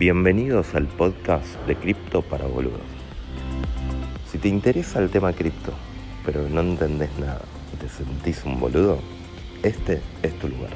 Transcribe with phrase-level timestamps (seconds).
[0.00, 2.80] Bienvenidos al podcast de Cripto para Boludos.
[4.32, 5.74] Si te interesa el tema cripto,
[6.24, 7.42] pero no entendés nada
[7.74, 8.98] y te sentís un boludo,
[9.62, 10.70] este es tu lugar.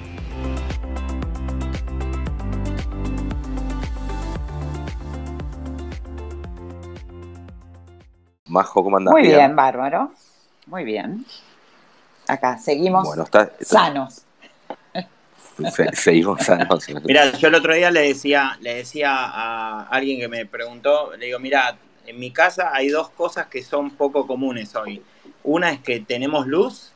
[8.47, 9.13] Majo, ¿cómo andás?
[9.13, 10.13] Muy bien, bárbaro.
[10.67, 11.25] Muy bien.
[12.29, 14.24] Acá, seguimos Bueno, está, está- sanos.
[15.75, 16.87] Se- seguimos sanos.
[17.05, 21.27] Mira, yo el otro día le decía, le decía a alguien que me preguntó, le
[21.27, 25.03] digo, mira, en mi casa hay dos cosas que son poco comunes hoy.
[25.43, 26.93] Una es que tenemos luz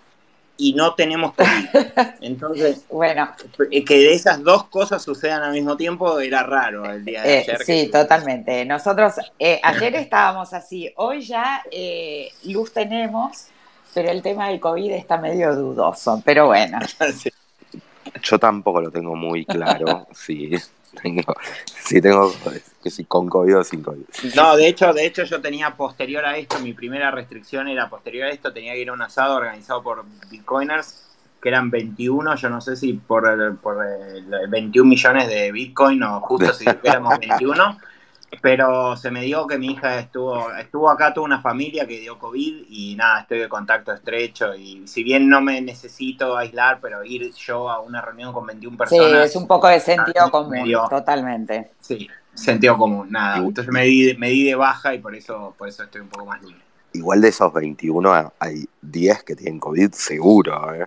[0.57, 1.69] y no tenemos COVID.
[2.21, 3.31] Entonces, Bueno,
[3.71, 7.35] eh, que de esas dos cosas sucedan al mismo tiempo era raro el día de
[7.35, 7.59] eh, ayer.
[7.65, 8.65] sí, que- totalmente.
[8.65, 13.47] Nosotros eh, ayer estábamos así, hoy ya eh, luz tenemos,
[13.95, 16.21] pero el tema del COVID está medio dudoso.
[16.25, 16.79] Pero bueno,
[17.17, 17.31] Sí.
[18.23, 20.51] Yo tampoco lo tengo muy claro si
[21.03, 21.35] tengo,
[21.85, 22.33] si tengo
[22.83, 24.03] que si con COVID o sin COVID.
[24.35, 28.27] No, de hecho, de hecho yo tenía posterior a esto, mi primera restricción era posterior
[28.29, 31.05] a esto, tenía que ir a un asado organizado por Bitcoiners,
[31.43, 36.03] que eran 21, yo no sé si por, el- por el 21 millones de Bitcoin
[36.03, 37.79] o justo si éramos 21,
[38.41, 42.19] pero se me dio que mi hija estuvo, estuvo acá toda una familia que dio
[42.19, 47.05] COVID y nada, estoy de contacto estrecho y si bien no me necesito aislar, pero
[47.05, 49.31] ir yo a una reunión con 21 sí, personas...
[49.31, 51.73] es un poco de sentido común, totalmente.
[51.81, 53.39] Sí, sentido común, nada.
[53.39, 56.27] Entonces me di, me di de baja y por eso, por eso estoy un poco
[56.27, 56.63] más libre.
[56.93, 60.87] Igual de esos 21 hay 10 que tienen COVID seguro, ¿eh?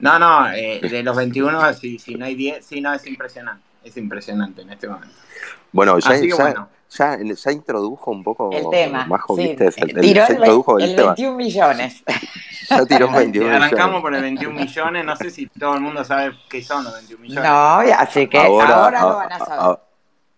[0.00, 3.62] No, no, eh, de los 21, si, si no hay 10, sí, no, es impresionante.
[3.84, 5.14] Es impresionante en este momento.
[5.72, 6.68] Bueno, ya, Así que ya, bueno.
[6.90, 9.06] Ya, ya introdujo un poco El tema.
[9.06, 9.68] Majo, sí, ¿viste?
[9.76, 11.08] El- el- tiró ya el, ve- introdujo el, el tema.
[11.14, 12.02] 21 millones.
[12.70, 14.00] Ya tiró un 21 Arrancamos millones.
[14.02, 17.20] por el 21 millones, no sé si todo el mundo sabe qué son los 21
[17.22, 17.44] millones.
[17.50, 19.78] No, así que ahora, lo van a saber.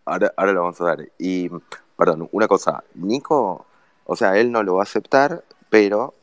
[0.06, 1.12] ahora, ahora lo vamos a ver.
[1.18, 1.50] Y,
[1.94, 2.82] perdón, una cosa.
[2.94, 3.66] Nico,
[4.06, 6.14] o sea, él no lo va a aceptar, pero,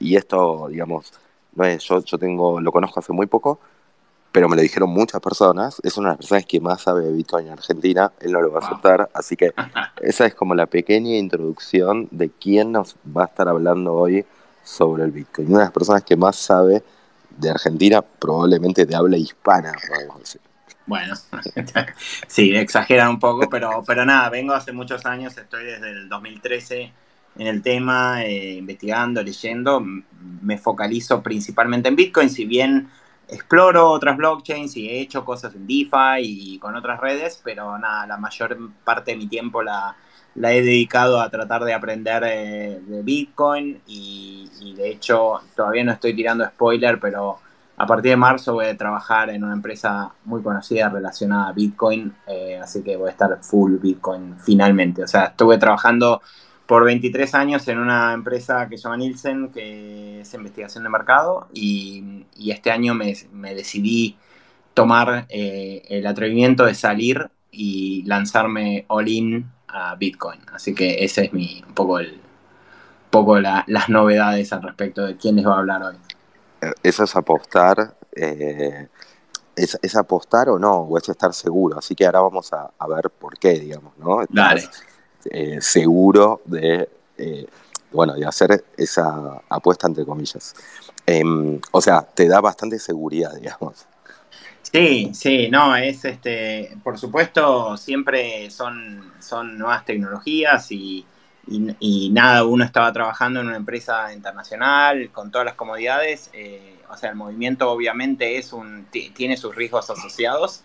[0.00, 1.12] y esto, digamos,
[1.54, 3.60] no es, yo, yo tengo, lo conozco hace muy poco,
[4.32, 5.80] pero me lo dijeron muchas personas.
[5.82, 8.12] Es una de las personas que más sabe de Bitcoin en Argentina.
[8.20, 9.08] Él no lo va a aceptar.
[9.14, 9.52] Así que
[10.02, 14.24] esa es como la pequeña introducción de quién nos va a estar hablando hoy
[14.62, 15.48] sobre el Bitcoin.
[15.48, 16.82] Una de las personas que más sabe
[17.30, 20.40] de Argentina, probablemente de habla hispana, podemos decir.
[20.86, 21.14] Bueno,
[22.26, 26.92] sí, exageran un poco, pero, pero nada, vengo hace muchos años, estoy desde el 2013
[27.36, 32.88] en el tema, eh, investigando, leyendo, me focalizo principalmente en Bitcoin, si bien
[33.28, 38.06] exploro otras blockchains y he hecho cosas en DeFi y con otras redes, pero nada,
[38.06, 39.96] la mayor parte de mi tiempo la,
[40.34, 45.92] he dedicado a tratar de aprender eh, de Bitcoin y, y de hecho todavía no
[45.92, 47.38] estoy tirando spoiler, pero
[47.80, 52.12] a partir de marzo voy a trabajar en una empresa muy conocida relacionada a Bitcoin,
[52.26, 55.04] eh, así que voy a estar full Bitcoin finalmente.
[55.04, 56.20] O sea, estuve trabajando
[56.68, 61.48] por 23 años en una empresa que se llama Nielsen, que es investigación de mercado,
[61.54, 64.18] y, y este año me, me decidí
[64.74, 70.40] tomar eh, el atrevimiento de salir y lanzarme all-in a Bitcoin.
[70.52, 72.20] Así que ese es mi, un poco, el, un
[73.10, 75.96] poco la- las novedades al respecto de quién les va a hablar hoy.
[76.82, 78.88] Eso es apostar, eh,
[79.56, 81.78] es, es apostar o no, o es estar seguro.
[81.78, 84.22] Así que ahora vamos a, a ver por qué, digamos, ¿no?
[84.22, 84.68] Estás, Dale.
[85.30, 87.46] Eh, seguro de, eh,
[87.92, 90.54] bueno, de hacer esa apuesta entre comillas.
[91.06, 93.86] Em, o sea, te da bastante seguridad, digamos.
[94.62, 101.06] Sí, sí, no, es este, por supuesto, siempre son, son nuevas tecnologías y,
[101.46, 106.96] y- nada, uno estaba trabajando en una empresa internacional con todas las comodidades, eh, o
[106.96, 110.64] sea, el movimiento obviamente es un, ti- tiene sus riesgos asociados,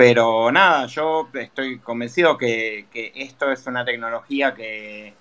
[0.00, 5.12] pero nada, yo estoy convencido que, que esto es una tecnología que,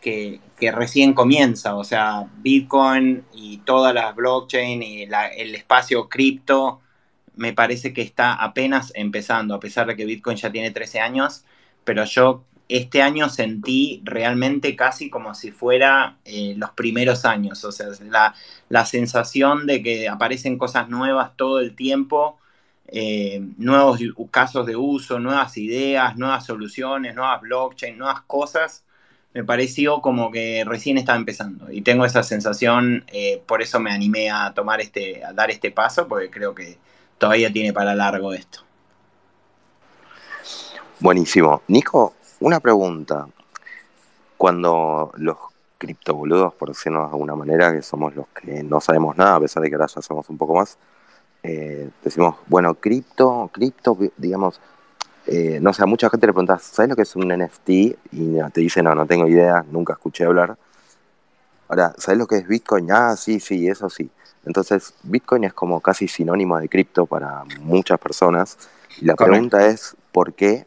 [0.00, 0.40] que,
[0.72, 6.80] recién comienza, o sea, Bitcoin y todas las blockchain y el espacio cripto
[7.34, 11.44] me parece que está apenas empezando, a pesar de que Bitcoin ya tiene 13 años,
[11.84, 17.70] pero yo este año sentí realmente casi como si fuera eh, los primeros años, o
[17.70, 18.34] sea, la,
[18.70, 22.38] la sensación de que aparecen cosas nuevas todo el tiempo,
[22.88, 24.00] eh, nuevos
[24.30, 28.84] casos de uso, nuevas ideas, nuevas soluciones, nuevas blockchain, nuevas cosas,
[29.34, 33.92] me pareció como que recién estaba empezando y tengo esa sensación, eh, por eso me
[33.92, 36.78] animé a tomar este, a dar este paso, porque creo que
[37.18, 38.60] todavía tiene para largo esto.
[41.00, 41.62] Buenísimo.
[41.68, 43.26] Nico, una pregunta.
[44.38, 45.36] Cuando los
[45.76, 49.62] criptoboludos, por decirlo de alguna manera, que somos los que no sabemos nada, a pesar
[49.62, 50.78] de que ahora ya sabemos un poco más,
[51.46, 54.60] eh, decimos, bueno, cripto, cripto, digamos,
[55.26, 57.68] eh, no sé, a mucha gente le preguntas, ¿sabes lo que es un NFT?
[57.68, 60.56] Y te dice, no, no tengo idea, nunca escuché hablar.
[61.68, 62.90] Ahora, ¿sabes lo que es Bitcoin?
[62.90, 64.10] Ah, sí, sí, eso sí.
[64.44, 68.58] Entonces, Bitcoin es como casi sinónimo de cripto para muchas personas.
[69.00, 70.66] Y la pregunta es, ¿por qué?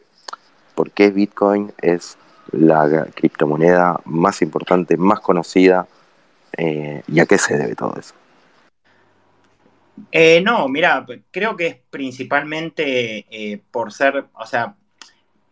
[0.74, 2.16] ¿Por qué Bitcoin es
[2.52, 5.86] la criptomoneda más importante, más conocida?
[6.56, 8.14] Eh, ¿Y a qué se debe todo eso?
[10.10, 14.74] Eh, no, mira, creo que es principalmente eh, por ser, o sea,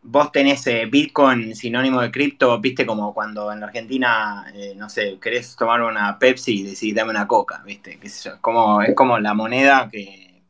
[0.02, 4.46] vos tenés eh, Bitcoin sinónimo de cripto, viste como cuando en la Argentina,
[4.76, 8.94] no sé, querés tomar una Pepsi y decís dame una coca, viste, es como, es
[8.94, 10.42] como la moneda que,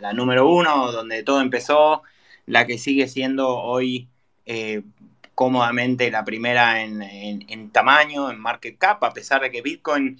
[0.00, 2.02] la, número uno, donde todo empezó,
[2.46, 4.08] la que sigue siendo hoy
[5.34, 10.18] cómodamente la primera en, en tamaño, en market cap, a pesar de que Bitcoin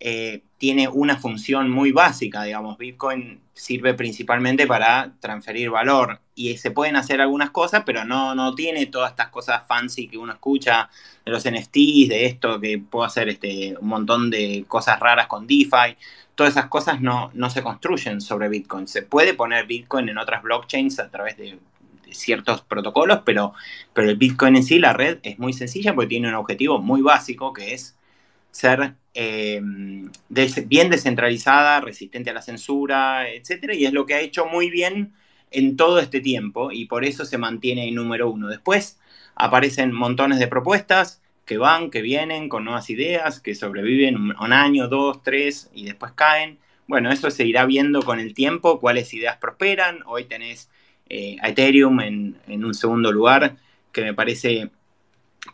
[0.00, 6.70] eh, tiene una función muy básica, digamos, Bitcoin sirve principalmente para transferir valor y se
[6.70, 10.88] pueden hacer algunas cosas, pero no, no tiene todas estas cosas fancy que uno escucha
[11.24, 15.46] de los NFTs, de esto que puedo hacer este, un montón de cosas raras con
[15.46, 15.96] DeFi.
[16.34, 18.88] Todas esas cosas no, no se construyen sobre Bitcoin.
[18.88, 21.58] Se puede poner Bitcoin en otras blockchains a través de,
[22.10, 23.54] ciertos protocolos, pero,
[23.92, 27.02] pero el Bitcoin en sí, la red, es muy sencilla porque tiene un objetivo muy
[27.02, 27.96] básico que es
[28.50, 29.60] ser eh,
[30.66, 35.12] bien descentralizada, resistente a la censura, etcétera, y es lo que ha hecho muy bien
[35.50, 38.48] en todo este tiempo y por eso se mantiene en número uno.
[38.48, 38.98] Después
[39.34, 44.86] aparecen montones de propuestas que van, que vienen con nuevas ideas, que sobreviven un, año,
[44.86, 46.58] dos, tres y después caen.
[46.86, 50.00] Bueno, eso se irá viendo con el tiempo, cuáles ideas prosperan.
[50.06, 50.70] Hoy tenés
[51.08, 53.56] eh, a Ethereum en, en un segundo lugar,
[53.90, 54.70] que me parece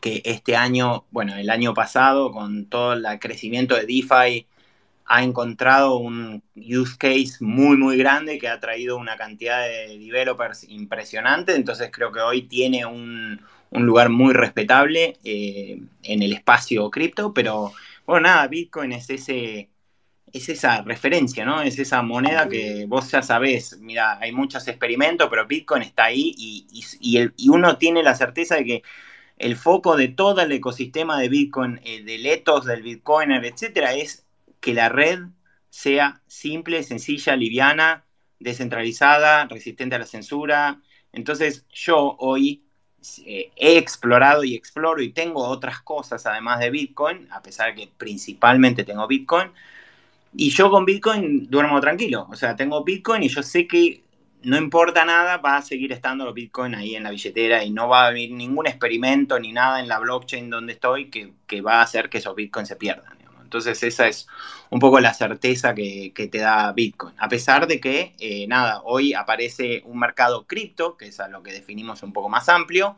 [0.01, 4.47] que este año, bueno, el año pasado, con todo el crecimiento de DeFi,
[5.07, 10.65] ha encontrado un use case muy, muy grande que ha traído una cantidad de developers
[10.69, 11.55] impresionante.
[11.55, 13.41] Entonces creo que hoy tiene un,
[13.71, 17.73] lugar muy respetable eh, en el espacio cripto, pero
[18.07, 19.71] bueno, nada, Bitcoin es ese...
[20.33, 21.63] Es esa referencia, ¿no?
[21.63, 26.35] Es esa moneda que vos ya sabés, mira, hay muchos experimentos, pero Bitcoin está ahí
[26.37, 26.67] y,
[27.37, 28.83] y uno tiene la certeza de que
[29.37, 34.27] el foco de todo el ecosistema de Bitcoin, eh, del ethos del Bitcoiner, etcétera, es
[34.61, 35.21] que la red
[35.71, 38.05] sea simple, sencilla, liviana,
[38.41, 40.81] descentralizada, resistente a la censura.
[41.13, 42.65] Entonces, yo hoy
[43.25, 47.83] eh, he explorado y exploro y tengo otras cosas además de Bitcoin, a pesar de
[47.83, 49.51] que principalmente tengo Bitcoin.
[50.35, 52.27] Y yo con Bitcoin duermo tranquilo.
[52.31, 54.03] O sea, tengo Bitcoin y yo sé que
[54.43, 57.89] no importa nada, va a seguir estando los Bitcoin ahí en la billetera y no
[57.89, 61.83] va a haber ningún experimento ni nada en la blockchain donde estoy que, va a
[61.83, 63.17] hacer que esos Bitcoins se pierdan.
[63.43, 64.27] Entonces esa es
[64.71, 67.15] un poco la certeza que, te da Bitcoin.
[67.19, 71.43] A pesar de que, eh, nada, hoy aparece un mercado cripto, que es a lo
[71.43, 72.97] que definimos un poco más amplio,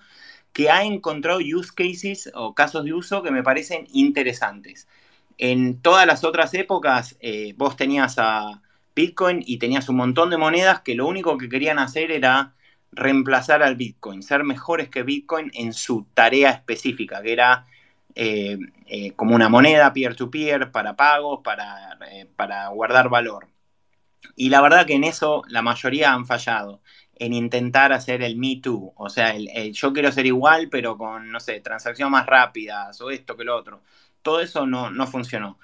[0.53, 4.89] que ha encontrado use cases o casos de uso que me parecen interesantes.
[5.37, 8.63] En todas las otras épocas, eh, vos tenías a
[8.99, 12.55] Bitcoin y tenías un montón de monedas que lo único que querían hacer era
[12.91, 17.65] reemplazar al Bitcoin, ser mejores que Bitcoin en su tarea específica, que era
[18.17, 23.47] eh, eh, como una moneda peer-to-peer para pagos, para, eh, para, guardar valor.
[24.35, 26.81] Y la verdad que en eso la mayoría han fallado,
[27.15, 31.31] en intentar hacer el Me Too, o sea, el, yo quiero ser igual, pero con,
[31.31, 33.81] no sé, transacciones más rápidas o esto que lo otro.
[34.23, 35.59] Todo eso no, no funcionó.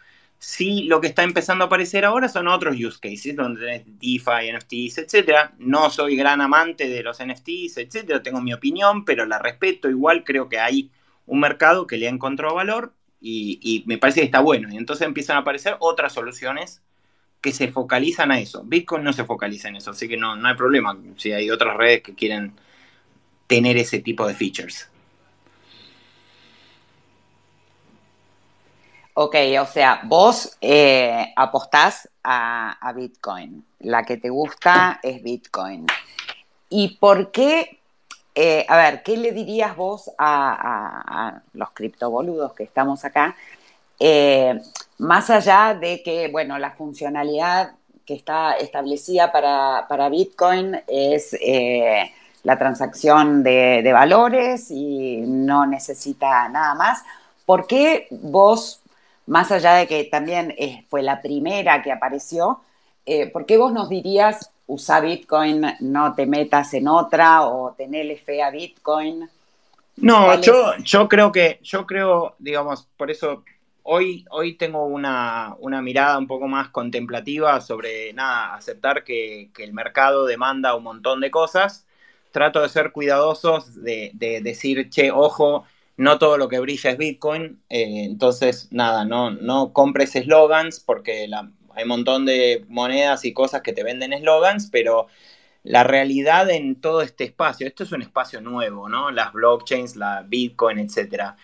[0.46, 4.52] Sí, lo que está empezando a aparecer ahora son otros use cases, donde tenés DeFi,
[4.52, 5.52] NFTs, etc.
[5.58, 8.22] No soy gran amante de los NFTs, etc.
[8.22, 9.88] Tengo mi opinión, pero la respeto.
[9.88, 10.90] Igual creo que hay
[11.24, 14.68] un mercado que le ha encontrado valor y, me parece que está bueno.
[14.70, 16.82] Y entonces empiezan a aparecer otras soluciones
[17.40, 18.62] que se focalizan a eso.
[18.64, 21.74] Bitcoin no se focaliza en eso, así que no, no hay problema si hay otras
[21.74, 22.52] redes que quieren
[23.46, 24.90] tener ese tipo de features.
[29.16, 33.64] Ok, o sea, vos eh, apostás a, Bitcoin.
[33.78, 35.86] La que te gusta es Bitcoin.
[36.68, 37.78] ¿Y por qué?
[38.34, 43.36] Eh, a ver, ¿qué le dirías vos a, los criptoboludos que estamos acá?
[44.00, 44.60] Eh,
[44.98, 51.38] más allá de que, bueno, la funcionalidad que está establecida para, Bitcoin es
[52.42, 57.04] la transacción de, de valores y no necesita nada más.
[57.46, 58.80] ¿Por qué vos
[59.26, 62.60] más allá de que también eh, fue la primera que apareció,
[63.06, 68.16] eh, ¿por qué vos nos dirías, usa Bitcoin, no te metas en otra o tenele
[68.16, 69.28] fe a Bitcoin?
[69.96, 73.44] No, yo, yo creo que, yo creo, digamos, por eso
[73.82, 79.72] hoy, hoy tengo una, mirada un poco más contemplativa sobre, nada, aceptar que, que el
[79.72, 81.86] mercado demanda un montón de cosas
[82.34, 84.10] trato de ser cuidadosos, de,
[84.42, 85.64] decir, che, ojo,
[85.96, 87.60] no todo lo que brilla es Bitcoin.
[87.68, 91.28] Eh, entonces, nada, no, no compres eslogans porque
[91.74, 95.06] hay un montón de monedas y cosas que te venden eslogans, pero
[95.62, 99.10] la realidad en todo este espacio, esto es un espacio nuevo, ¿no?
[99.10, 101.36] Las blockchains, la Bitcoin, etcétera.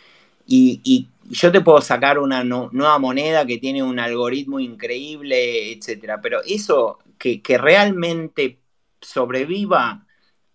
[0.46, 6.20] Y, yo te puedo sacar una nueva moneda que tiene un algoritmo increíble, etcétera.
[6.20, 8.58] Pero eso que, que realmente
[9.00, 10.06] sobreviva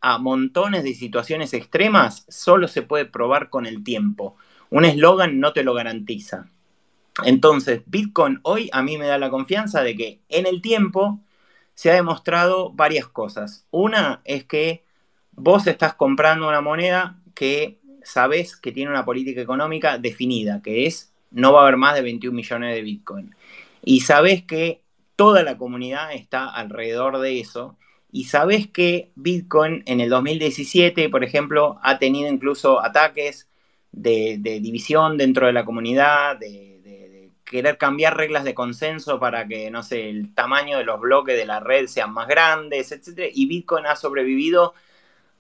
[0.07, 4.35] a montones de situaciones extremas, solo se puede probar con el tiempo.
[4.69, 6.45] Un eslogan no te lo garantiza.
[7.24, 11.21] Entonces, Bitcoin hoy a mí me da la confianza de que en el tiempo
[11.74, 13.65] se ha demostrado varias cosas.
[13.71, 14.85] Una es que
[15.31, 21.12] vos estás comprando una moneda que sabes que tiene una política económica definida, que es
[21.31, 23.35] no va a haber más de 21 millones de Bitcoin.
[23.83, 24.83] Y sabes que
[25.15, 27.75] toda la comunidad está alrededor de eso.
[28.15, 33.50] Y sabes que Bitcoin en el 2017, por ejemplo, ha tenido incluso ataques
[33.91, 39.84] de, división dentro de la comunidad, de, querer cambiar reglas de consenso para que, no
[39.84, 43.29] sé, el tamaño de los bloques de la red sean más grandes, etc.
[43.34, 44.74] Y Bitcoin ha sobrevivido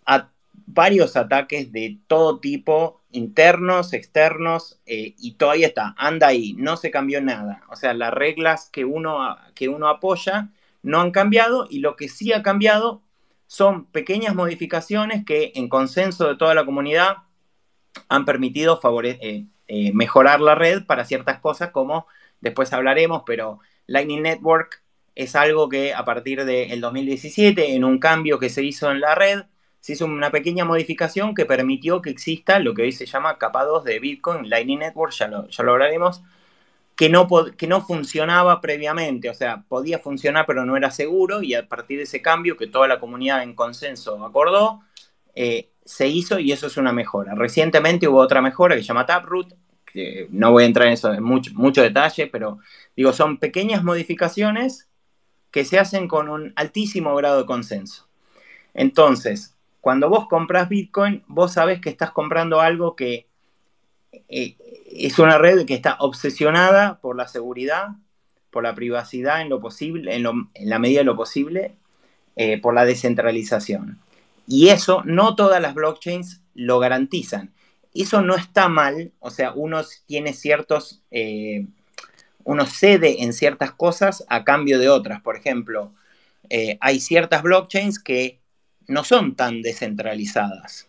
[0.05, 6.75] a varios ataques de todo tipo, internos, externos, eh, y todavía está, anda ahí, no
[6.75, 7.63] se cambió nada.
[7.69, 10.49] O sea, las reglas que uno, que uno apoya
[10.85, 13.01] no han cambiado y lo que sí ha cambiado
[13.47, 17.17] son pequeñas modificaciones que en consenso de toda la comunidad
[18.07, 22.07] han permitido eh, eh, mejorar la red para ciertas cosas como
[22.41, 24.83] después hablaremos, pero Lightning Network
[25.15, 29.15] es algo que a partir del 2017, en un cambio que se hizo en la
[29.15, 29.43] red,
[29.79, 33.63] se hizo una pequeña modificación que permitió que exista lo que hoy se llama capa
[33.63, 36.23] 2 de Bitcoin, Lightning Network, ya lo, ya lo hablaremos,
[36.95, 41.53] que no, que no funcionaba previamente, o sea, podía funcionar pero no era seguro y
[41.53, 44.81] a partir de ese cambio que toda la comunidad en consenso acordó,
[45.35, 47.35] eh, se hizo y eso es una mejora.
[47.35, 49.53] Recientemente hubo otra mejora que se llama Taproot,
[49.85, 52.59] que no voy a entrar en eso en mucho, detalle, pero
[52.95, 54.89] digo, son pequeñas modificaciones
[55.51, 58.07] que se hacen con un altísimo grado de consenso.
[58.73, 63.27] Entonces, cuando vos compras Bitcoin, vos sabés que estás comprando algo que
[64.27, 64.57] eh,
[64.97, 67.89] es una red que está obsesionada por la seguridad,
[68.51, 70.23] por la privacidad en lo posible, en,
[70.61, 71.75] la medida de lo posible,
[72.35, 73.99] eh, por la descentralización.
[74.47, 77.53] Y eso no todas las blockchains lo garantizan.
[77.93, 81.67] Eso no está mal, o sea, uno tiene ciertos, eh,
[82.43, 85.21] uno cede en ciertas cosas a cambio de otras.
[85.21, 85.93] Por ejemplo,
[86.79, 88.39] hay ciertas blockchains que
[88.87, 90.87] no son tan descentralizadas.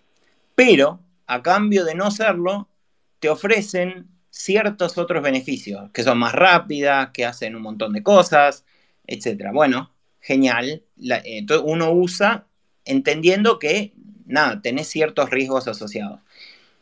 [0.54, 2.68] Pero, a cambio de no serlo,
[3.18, 8.64] te ofrecen ciertos otros beneficios, que son más rápidas, que hacen un montón de cosas,
[9.06, 9.50] etc.
[9.52, 10.84] Bueno, genial.
[10.98, 12.46] entonces uno usa
[12.84, 13.94] entendiendo que,
[14.26, 16.20] nada, tenés ciertos riesgos asociados.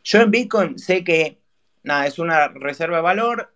[0.03, 1.41] Yo en Bitcoin sé que,
[1.83, 3.55] nada, es una reserva de valor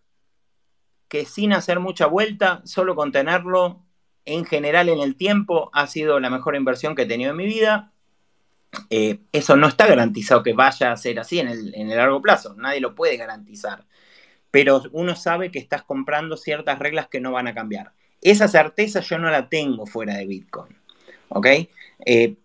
[1.08, 3.84] que sin hacer mucha vuelta, solo con tenerlo,
[4.26, 7.46] en general en el tiempo ha sido la mejor inversión que he tenido en mi
[7.46, 7.92] vida.
[8.90, 12.80] Eh, eso no está garantizado que vaya a ser así en el, largo plazo, nadie
[12.80, 13.86] lo puede garantizar,
[14.52, 17.94] pero uno sabe que estás comprando ciertas reglas que no van a cambiar.
[18.22, 20.76] Esa certeza yo no la tengo fuera de Bitcoin,
[21.30, 21.48] ¿ok?
[22.06, 22.36] Eh,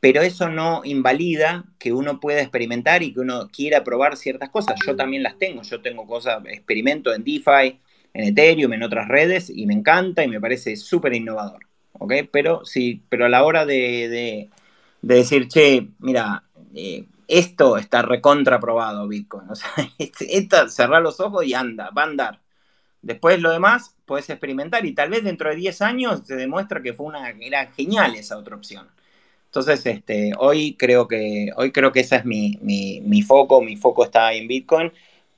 [0.00, 4.76] pero eso no invalida que uno pueda experimentar y que uno quiera probar ciertas cosas.
[4.86, 7.80] Yo también las tengo, yo tengo cosas, experimento en DeFi,
[8.12, 11.66] en Ethereum, en otras redes, y me encanta y me parece súper innovador.
[11.92, 12.12] ¿Ok?
[12.30, 14.50] Pero sí, pero a la hora de,
[15.06, 16.44] decir, che, mira,
[16.74, 19.48] eh, esto está recontraprobado Bitcoin.
[19.50, 22.40] O sea, cerrar los ojos y anda, va a andar.
[23.02, 26.94] Después lo demás puedes experimentar y tal vez dentro de 10 años se demuestra que
[26.94, 28.88] fue una, era genial esa otra opción.
[29.46, 33.76] Entonces, este, hoy creo que, hoy creo que ese es mi, mi, mi foco, mi
[33.76, 34.92] foco está en Bitcoin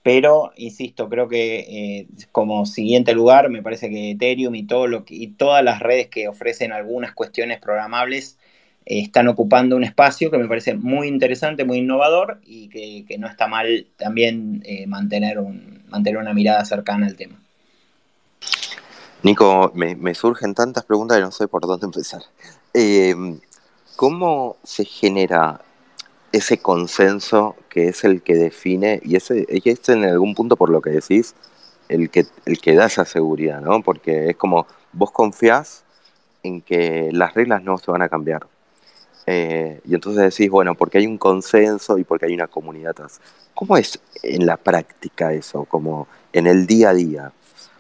[0.07, 4.65] pero, insisto, creo que eh, como siguiente lugar, me parece que Ethereum y,
[5.09, 8.39] y todas las redes que ofrecen algunas cuestiones programables
[8.87, 13.49] están ocupando un espacio que me parece muy interesante, muy innovador y que, no está
[13.49, 17.41] mal también eh, mantener, un, mantener una mirada cercana al tema.
[19.23, 22.23] Nico, me, surgen tantas preguntas que no sé por dónde empezar.
[23.97, 25.61] ¿Cómo se genera
[26.33, 30.81] ese consenso que es el que define, y ese es en algún punto por lo
[30.81, 31.35] que decís,
[31.89, 33.83] el que, el que da esa seguridad, ¿no?
[33.83, 35.85] Porque es como vos confiás
[36.43, 38.47] en que las reglas no se van a cambiar.
[39.27, 43.21] Eh, y entonces decís, bueno, porque hay un consenso y porque hay una comunidad atrás.
[43.55, 47.33] ¿Cómo es en la práctica eso, como en el día a día?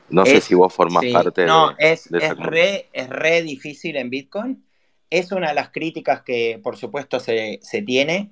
[0.08, 4.08] No sé si vos formás parte no, de, es, es, re, es re difícil en
[4.08, 4.66] Bitcoin
[5.10, 8.30] es una de las críticas que, por supuesto, se, tiene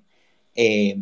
[0.54, 0.96] eh,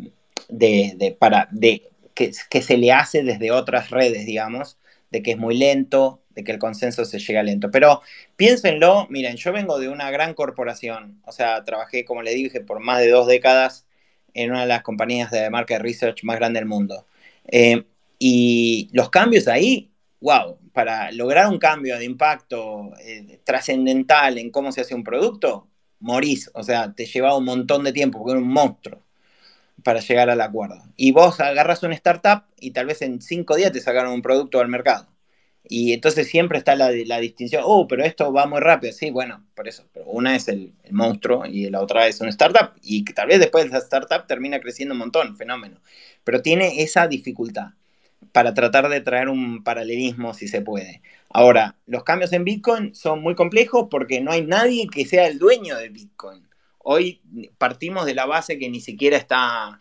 [0.49, 4.79] de, para, de, que, se le hace desde otras redes, digamos,
[5.11, 7.71] de que es muy lento, de que el consenso se llega lento.
[7.71, 8.03] Pero
[8.37, 12.81] piénsenlo, miren, yo vengo de una gran corporación, o sea, trabajé, como le dije, por
[12.81, 13.87] más de dos décadas
[14.35, 17.07] en una de las compañías de market research más grande del mundo.
[17.47, 17.85] Eh,
[18.19, 24.73] y los cambios ahí, wow, para lograr un cambio de impacto eh, trascendental en cómo
[24.73, 25.69] se hace un producto,
[26.01, 26.51] morís.
[26.55, 29.03] O sea, te lleva un montón de tiempo, porque era un monstruo
[29.83, 30.83] para llegar al acuerdo.
[30.97, 34.61] Y vos agarras una startup y tal vez en cinco días te sacaron un producto
[34.61, 35.09] al mercado.
[35.69, 38.93] Y entonces siempre está la, la distinción, oh, pero esto va muy rápido.
[38.93, 39.85] Sí, bueno, por eso.
[39.93, 42.73] Pero una es el, monstruo y la otra es una startup.
[42.83, 45.81] Y que tal vez después de esa startup termina creciendo un montón, fenómeno.
[46.25, 47.71] Pero tiene esa dificultad
[48.33, 51.03] para tratar de traer un paralelismo si se puede.
[51.31, 55.39] Ahora, los cambios en Bitcoin son muy complejos porque no hay nadie que sea el
[55.39, 56.47] dueño de Bitcoin.
[56.79, 57.23] Hoy
[57.59, 59.81] partimos de la base que ni siquiera está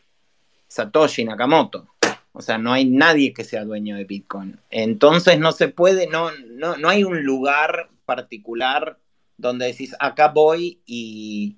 [0.67, 1.87] Satoshi Nakamoto.
[2.33, 4.59] O sea, no hay nadie que sea dueño de Bitcoin.
[4.69, 8.97] Entonces no se puede, no, no, no hay un lugar particular
[9.37, 11.57] donde decís, acá voy y,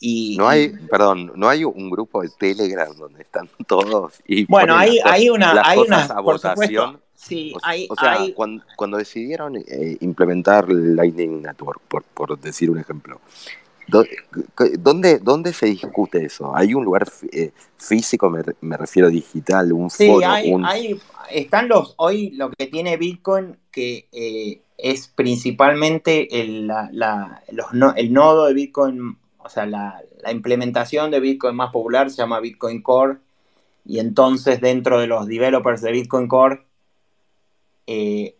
[0.00, 4.76] y, no hay, perdón, no hay un grupo de Telegram donde están todos y bueno,
[4.76, 9.96] hay, hay una, hay una, por supuesto, sí, o, hay, o sea, Cuando, decidieron eh,
[10.00, 13.20] implementar Lightning Network, por, por decir un ejemplo,
[14.78, 16.56] ¿Dónde, ¿Dónde se discute eso?
[16.56, 20.98] ¿Hay un lugar eh, físico, me, refiero digital, un sí, Hay,
[21.30, 26.70] están los, hoy lo que tiene Bitcoin que eh, es principalmente el,
[27.96, 32.80] el nodo de Bitcoin, o sea, la, implementación de Bitcoin más popular se llama Bitcoin
[32.80, 33.18] Core
[33.84, 36.62] y entonces dentro de los developers de Bitcoin Core,
[37.88, 38.36] eh,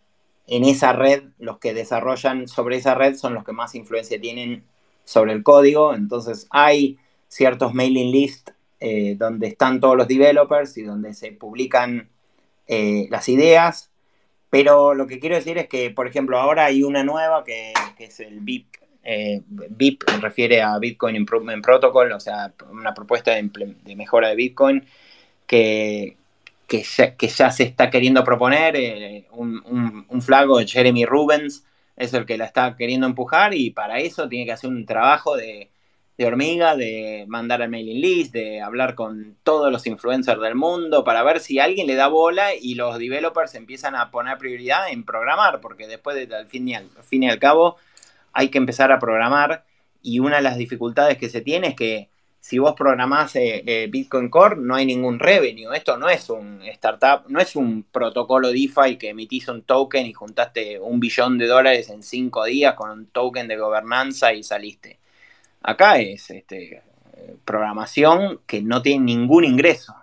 [0.47, 4.65] en esa red, los que desarrollan sobre esa red son los que más influencia tienen
[5.05, 10.83] sobre el código, entonces hay ciertos mailing lists eh, donde están todos los developers y
[10.83, 12.09] donde se publican
[12.67, 13.91] eh, las ideas,
[14.51, 18.21] pero lo que quiero decir es que, por ejemplo, ahora hay una nueva que, es
[18.21, 18.67] el BIP.
[19.05, 24.85] Eh, BIP refiere a Bitcoin Improvement Protocol, o sea, una propuesta de, mejora de Bitcoin
[25.47, 26.17] que,
[26.67, 29.27] que, ya, se está queriendo proponer.
[29.31, 31.65] un, un, un, flago de Jeremy Rubens
[31.96, 35.37] es el que la está queriendo empujar y para eso tiene que hacer un trabajo
[35.37, 35.70] de,
[36.24, 41.24] hormiga, de mandar al mailing list, de hablar con todos los influencers del mundo para
[41.24, 45.61] ver si alguien le da bola y los developers empiezan a poner prioridad en programar,
[45.61, 46.16] porque después
[46.48, 47.76] fin y al, fin y al cabo
[48.33, 49.64] hay que empezar a programar
[50.00, 52.12] y una de las dificultades que se tiene es que
[52.42, 55.72] si vos programás eh, eh, Bitcoin Core, no hay ningún revenue.
[55.76, 60.12] Esto no es un startup, no es un protocolo DeFi que emitís un token y
[60.12, 64.98] juntaste un billón de dólares en cinco días con un token de gobernanza y saliste.
[65.62, 66.83] Acá es este,
[67.44, 69.94] programación que no tiene ningún ingreso.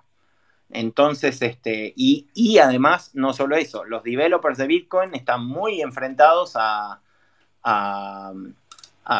[0.69, 6.54] Entonces, este, y, y, además, no solo eso, los developers de Bitcoin están muy enfrentados
[6.56, 7.02] a
[7.63, 8.34] a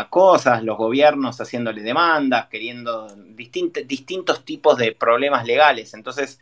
[0.10, 5.93] cosas, los gobiernos haciéndole demandas, queriendo distintos tipos de problemas legales.
[5.95, 6.39] Entonces,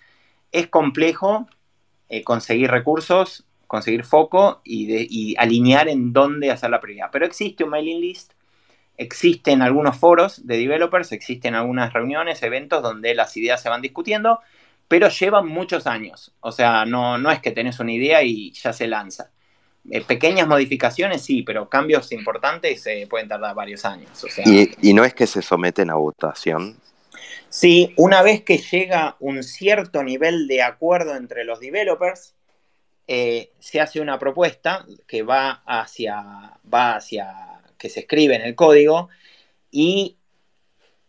[0.52, 1.48] es complejo
[2.10, 7.10] eh, conseguir recursos, conseguir foco y, alinear en dónde hacer la prioridad.
[7.12, 8.34] Pero existe un mailing list,
[8.98, 14.40] existen algunos foros de developers, existen algunas reuniones, eventos donde las ideas se van discutiendo,
[14.88, 16.34] pero llevan muchos años.
[16.42, 19.32] O sea, no, no es que tenés una idea y ya se lanza.
[19.90, 24.10] Eh, pequeñas modificaciones sí, pero cambios importantes eh, pueden tardar varios años.
[24.46, 26.78] ¿Y, no es que se someten a votación?
[27.50, 32.36] Sí, una vez que llega un cierto nivel de acuerdo entre los developers,
[33.08, 36.22] eh, se hace una propuesta que va hacia,
[36.72, 39.08] va hacia, que se escribe en el código
[39.72, 40.18] y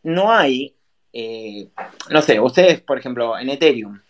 [0.04, 0.76] no hay,
[2.10, 4.00] no sé, ustedes, por ejemplo, en Ethereum,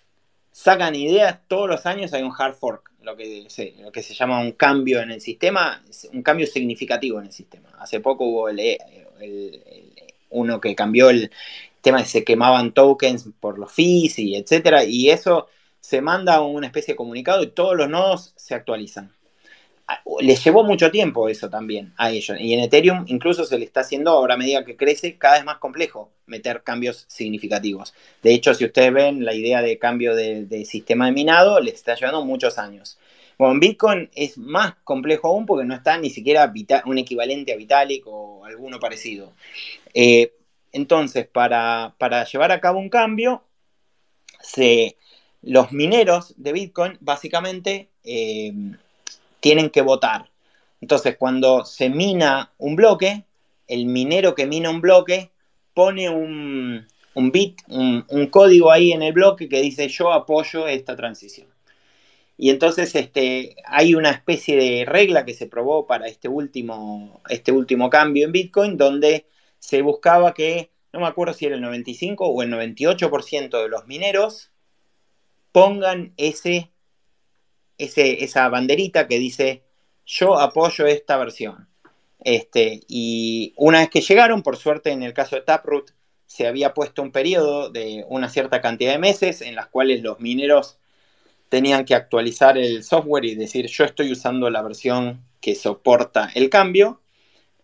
[0.52, 4.14] sacan ideas todos los años, hay un hard fork lo que, se, lo que se
[4.14, 7.70] llama un cambio en el sistema, un cambio significativo en el sistema.
[7.78, 8.78] Hace poco hubo el,
[10.30, 11.30] uno que cambió el
[11.80, 15.48] tema de se quemaban tokens por los fees y etcétera, y eso
[15.80, 19.10] se manda una especie de comunicado y todos los nodos se actualizan
[20.20, 22.36] les llevó mucho tiempo eso también a ellos.
[22.38, 25.44] Y en Ethereum incluso se le está haciendo, ahora a medida que crece, cada vez
[25.44, 27.94] más complejo meter cambios significativos.
[28.22, 31.94] De hecho, si ustedes ven la idea de cambio de, sistema de minado, les está
[31.94, 32.98] llevando muchos años.
[33.38, 36.52] Bueno, Bitcoin es más complejo aún porque no está ni siquiera
[36.84, 39.32] un equivalente a Vitalik o alguno parecido.
[39.94, 40.34] Eh,
[40.72, 41.94] entonces, para,
[42.30, 43.44] llevar a cabo un cambio,
[45.42, 47.88] los mineros de Bitcoin básicamente...
[48.04, 48.52] Eh,
[49.40, 50.30] tienen que votar.
[50.80, 53.24] Entonces, cuando se mina un bloque,
[53.66, 55.30] el minero que mina un bloque
[55.74, 61.48] pone un, bit, un, código ahí en el bloque que dice yo apoyo esta transición.
[62.36, 67.50] Y entonces este, hay una especie de regla que se probó para este último, este
[67.50, 69.26] último cambio en Bitcoin, donde
[69.58, 73.86] se buscaba que, no me acuerdo si era el 95 o el 98% de los
[73.86, 74.52] mineros
[75.52, 76.70] pongan ese,
[77.78, 79.62] esa banderita que dice
[80.04, 81.68] yo apoyo esta versión.
[82.20, 85.92] Este, y una vez que llegaron, por suerte en el caso de Taproot,
[86.26, 90.20] se había puesto un periodo de una cierta cantidad de meses en las cuales los
[90.20, 90.78] mineros
[91.48, 96.50] tenían que actualizar el software y decir yo estoy usando la versión que soporta el
[96.50, 97.00] cambio.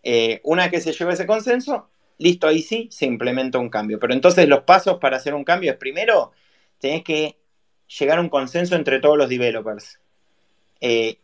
[0.02, 3.98] Eh, una vez que se llegó ese consenso, listo, ahí sí se implementa un cambio.
[3.98, 6.32] Pero entonces los pasos para hacer un cambio es primero,
[6.78, 7.38] tenés que
[7.98, 10.00] llegar a un consenso entre todos los developers.
[10.86, 11.18] Eh,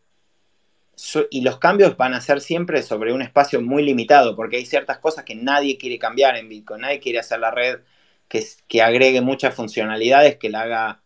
[1.31, 4.99] y los cambios van a ser siempre sobre un espacio muy limitado, porque hay ciertas
[4.99, 7.81] cosas que nadie quiere cambiar en Bitcoin, nadie quiere hacer la red
[8.29, 11.03] que, agregue muchas funcionalidades, que la haga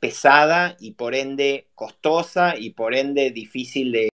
[0.00, 4.08] pesada y por ende costosa y por ende difícil de,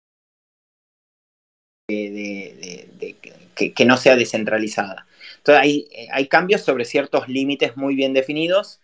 [3.55, 5.07] que, no sea descentralizada.
[5.37, 8.81] Entonces hay, hay cambios sobre ciertos límites muy bien definidos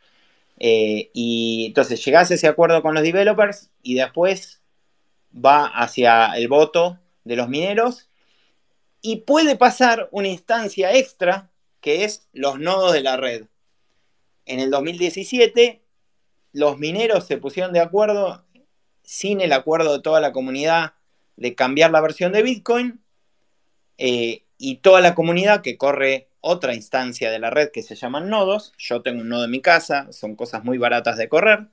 [0.62, 4.60] eh, y entonces llegás a ese acuerdo con los developers y después
[5.34, 8.10] va hacia el voto de los mineros
[9.00, 13.46] y puede pasar una instancia extra que es los nodos de la red.
[14.44, 15.82] En el 2017
[16.52, 18.44] los mineros se pusieron de acuerdo
[19.02, 20.92] sin el acuerdo de toda la comunidad
[21.36, 23.00] de cambiar la versión de Bitcoin
[23.96, 28.28] eh, y toda la comunidad que corre otra instancia de la red que se llaman
[28.28, 28.72] nodos.
[28.78, 31.68] Yo tengo un nodo en mi casa, son cosas muy baratas de correr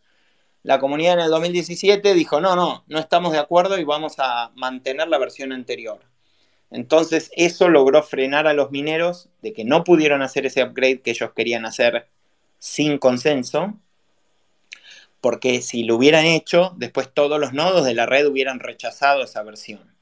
[0.67, 4.51] la comunidad en el 2017 dijo, no, no, no estamos de acuerdo y vamos a
[4.55, 6.01] mantener la versión anterior.
[6.71, 11.11] Entonces eso logró frenar a los mineros de que no pudieron hacer ese upgrade que
[11.11, 12.09] ellos querían hacer
[12.59, 13.75] sin consenso,
[15.21, 19.43] porque si lo hubieran hecho, después todos los nodos de la red hubieran rechazado esa
[19.43, 19.95] versión.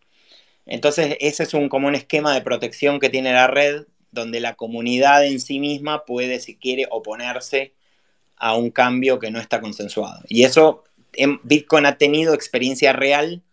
[0.66, 4.56] Entonces ese es un, como un esquema de protección que tiene la red, donde la
[4.56, 7.74] comunidad en sí misma puede, si quiere, oponerse
[8.38, 10.24] a un cambio que no está consensuado.
[10.28, 10.84] Y eso,
[11.44, 13.44] Bitcoin ha tenido experiencia real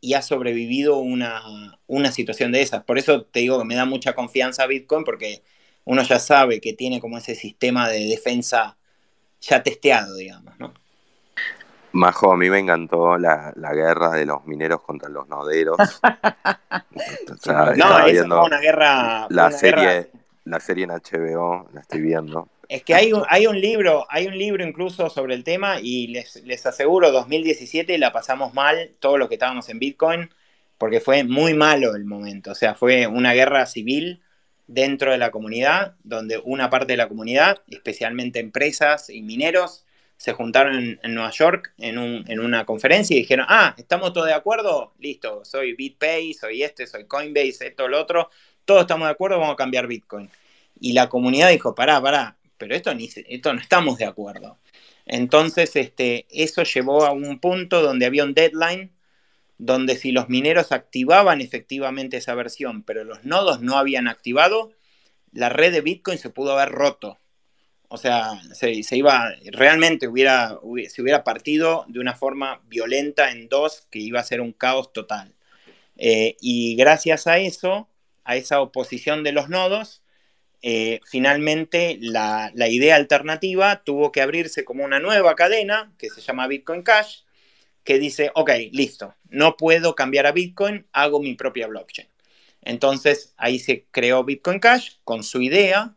[0.00, 2.84] y ha sobrevivido una, una situación de esas.
[2.84, 5.42] Por eso te digo que me da mucha confianza Bitcoin, porque
[5.84, 8.78] uno ya sabe que tiene como ese sistema de defensa
[9.40, 10.74] ya testeado, digamos, ¿no?
[11.92, 15.76] Majo, a mí me encantó la, guerra de los mineros contra los noderos.
[17.46, 19.26] no, eso fue una guerra.
[19.30, 20.10] La, serie,
[20.44, 22.48] la serie en HBO, la estoy viendo.
[22.68, 26.08] Es que hay un, hay un libro, hay un libro incluso sobre el tema y
[26.08, 30.30] les, les aseguro, 2017 la pasamos mal, todos los que estábamos en Bitcoin,
[30.76, 32.52] porque fue muy malo el momento.
[32.52, 34.20] O sea, fue una guerra civil
[34.66, 39.86] dentro de la comunidad, donde una parte de la comunidad, especialmente empresas y mineros,
[40.18, 44.26] se juntaron en, Nueva York en, un, en, una conferencia y dijeron, ah, ¿estamos todos
[44.26, 44.92] de acuerdo?
[44.98, 48.28] Listo, soy BitPay, soy este, soy Coinbase, esto, lo otro,
[48.64, 50.28] todos estamos de acuerdo, vamos a cambiar Bitcoin.
[50.80, 54.58] Y la comunidad dijo, pará, pará, pero esto, ni, esto no estamos de acuerdo.
[55.06, 58.92] Entonces, este, eso llevó a un punto donde había un deadline,
[59.56, 64.72] donde si los mineros activaban efectivamente esa versión, pero los nodos no habían activado,
[65.32, 67.18] la red de Bitcoin se pudo haber roto.
[67.88, 73.86] O sea, se, iba, realmente hubiera, se hubiera partido de una forma violenta en dos,
[73.90, 75.34] que iba a ser un caos total.
[75.96, 77.88] Eh, y gracias a eso,
[78.24, 80.02] a esa oposición de los nodos,
[80.62, 86.48] eh, finalmente la, idea alternativa tuvo que abrirse como una nueva cadena que se llama
[86.48, 87.22] Bitcoin Cash,
[87.84, 92.08] que dice, ok, listo, no puedo cambiar a Bitcoin, hago mi propia blockchain.
[92.62, 95.96] Entonces ahí se creó Bitcoin Cash con su idea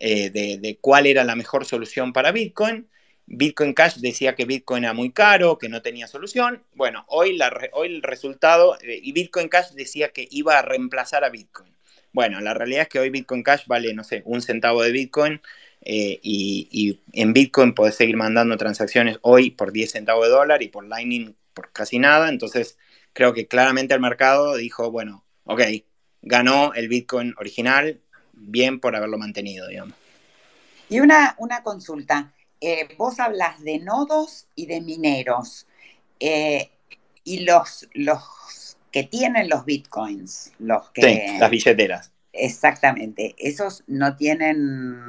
[0.00, 2.88] eh, de, cuál era la mejor solución para Bitcoin.
[3.26, 6.64] Bitcoin Cash decía que Bitcoin era muy caro, que no tenía solución.
[6.74, 7.38] Bueno, hoy,
[7.72, 11.72] hoy el resultado, eh, y Bitcoin Cash decía que iba a reemplazar a Bitcoin.
[12.12, 15.40] Bueno, la realidad es que hoy Bitcoin Cash vale, no sé, un centavo de Bitcoin
[15.82, 20.68] eh, y, en Bitcoin podés seguir mandando transacciones hoy por 10 centavos de dólar y
[20.68, 22.28] por Lightning por casi nada.
[22.30, 22.78] Entonces,
[23.12, 25.62] creo que claramente el mercado dijo, bueno, ok,
[26.22, 28.00] ganó el Bitcoin original,
[28.40, 29.94] bien por haberlo mantenido, digamos.
[30.88, 32.32] Y una, una consulta.
[32.60, 35.66] Eh, vos hablas de nodos y de mineros.
[36.18, 36.70] Eh,
[37.24, 41.02] y los, los que tienen los bitcoins, los que...
[41.02, 42.12] Sí, las billeteras.
[42.32, 45.04] Exactamente, esos no tienen,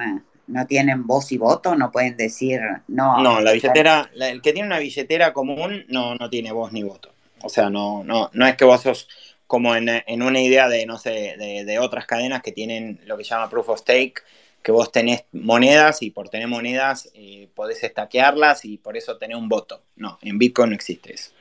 [0.47, 3.21] no tienen voz y voto, no pueden decir no.
[3.21, 7.13] No, la billetera, el que tiene una billetera común no, no tiene voz ni voto.
[7.43, 9.07] O sea, no, no, no es que vos sos
[9.51, 13.31] como en, una idea de, no sé, de, otras cadenas que tienen lo que se
[13.31, 14.23] llama proof of stake,
[14.63, 19.35] que vos tenés monedas y por tener monedas eh, podés estaquearlas y por eso tenés
[19.35, 19.83] un voto.
[19.97, 21.31] No, en Bitcoin no existe eso.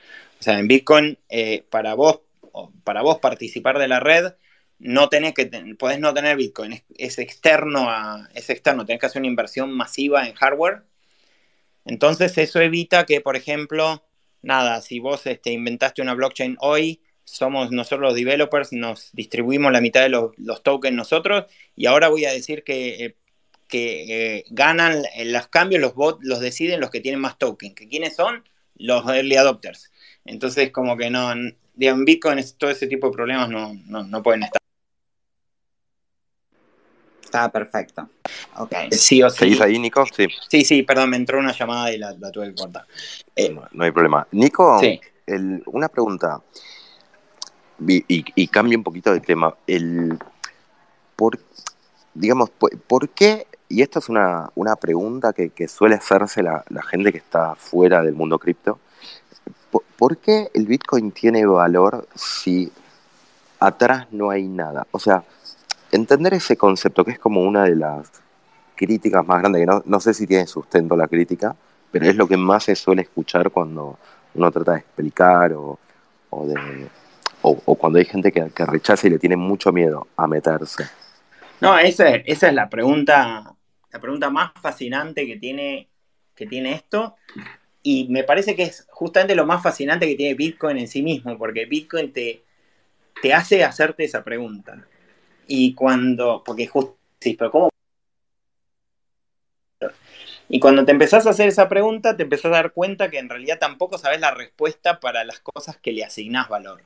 [0.40, 2.23] O sea, en Bitcoin, eh, para, vos,
[2.83, 4.33] para vos participar de la red,
[4.81, 5.46] no tenés que,
[5.79, 10.27] podés no tener Bitcoin, es, externo a, es externo, tenés que hacer una inversión masiva
[10.27, 10.83] en hardware.
[11.85, 14.05] Entonces eso evita que, por ejemplo,
[14.42, 19.81] nada, si vos este, inventaste una blockchain hoy, somos nosotros los developers, nos distribuimos la
[19.81, 21.45] mitad de los, tokens nosotros
[21.77, 23.16] y ahora voy a decir que, eh,
[23.69, 27.75] que eh, ganan los cambios, los bots los deciden los que tienen más tokens.
[27.75, 28.45] ¿Que ¿Quiénes son?
[28.77, 29.90] Los early adopters.
[30.25, 34.61] Entonces, como que no, en Bitcoin todo ese tipo de problemas no, no, pueden estar.
[37.23, 38.09] Está perfecto.
[38.57, 38.75] Ok.
[38.90, 39.38] Sí o sí.
[39.38, 40.05] ¿Seguís ahí, Nico?
[40.16, 40.27] Sí.
[40.49, 42.87] Sí, sí, perdón, me entró una llamada y la, tuve que cortar.
[43.37, 44.27] Eh, no, hay problema.
[44.33, 44.81] Nico,
[45.66, 46.43] una pregunta.
[47.87, 49.55] Y, cambia un poquito de tema.
[49.66, 50.19] El,
[51.16, 51.38] por,
[52.14, 53.47] digamos, por, qué?
[53.69, 58.14] Y esta es una, pregunta que, suele hacerse la, la gente que está fuera del
[58.14, 58.79] mundo cripto
[59.71, 62.73] ¿por qué el Bitcoin tiene valor si
[63.59, 64.87] atrás no hay nada?
[64.90, 65.25] O sea,
[65.93, 68.11] entender ese concepto, que es como una de las
[68.75, 71.55] críticas más grandes, que no, sé si tiene sustento la crítica,
[71.90, 73.99] pero es lo que más se suele escuchar cuando
[74.35, 75.79] uno trata de explicar o,
[76.47, 76.88] de,
[77.42, 80.85] o, cuando hay gente que, rechaza y le tiene mucho miedo a meterse.
[81.61, 83.55] No, esa, es la pregunta,
[83.90, 85.88] la pregunta más fascinante que tiene,
[86.35, 87.16] que tiene esto
[87.83, 91.37] y me parece que es justamente lo más fascinante que tiene Bitcoin en sí mismo,
[91.38, 92.44] porque Bitcoin te,
[93.22, 94.87] te hace hacerte esa pregunta.
[95.46, 97.70] Y cuando, porque justo, sí, pero ¿cómo?
[100.48, 103.29] Y cuando te empezás a hacer esa pregunta, te empezás a dar cuenta que en
[103.29, 106.83] realidad tampoco sabes la respuesta para las cosas que le asignás valor.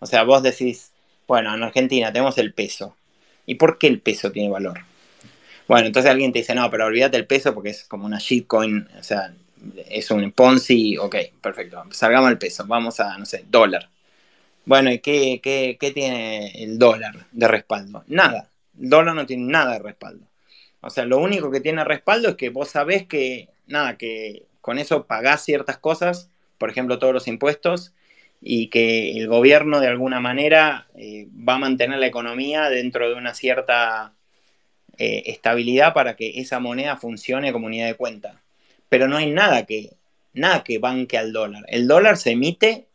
[0.00, 0.92] O sea, vos decís,
[1.28, 2.96] bueno, en Argentina tenemos el peso.
[3.46, 4.80] ¿Y por qué el peso tiene valor?
[5.68, 8.88] Bueno, entonces alguien te dice, no, pero olvídate el peso porque es como una shitcoin,
[8.98, 9.32] o sea,
[9.88, 11.84] es un Ponzi, ok, perfecto.
[11.90, 13.88] Salgamos al peso, vamos a, no sé, dólar.
[14.64, 18.04] Bueno, ¿y qué, qué, tiene el dólar de respaldo?
[18.08, 18.50] Nada.
[18.80, 20.26] El dólar no tiene nada de respaldo.
[20.80, 24.78] O sea, lo único que tiene respaldo es que vos sabés que, nada, que con
[24.78, 27.92] eso pagás ciertas cosas, por ejemplo, todos los impuestos,
[28.40, 33.14] y que el gobierno de alguna manera eh, va a mantener la economía dentro de
[33.14, 34.14] una cierta
[34.98, 38.40] eh, estabilidad para que esa moneda funcione como unidad de cuenta
[38.90, 39.94] pero no hay nada que,
[40.34, 41.64] nada que banque al dólar.
[41.68, 42.88] El dólar se emite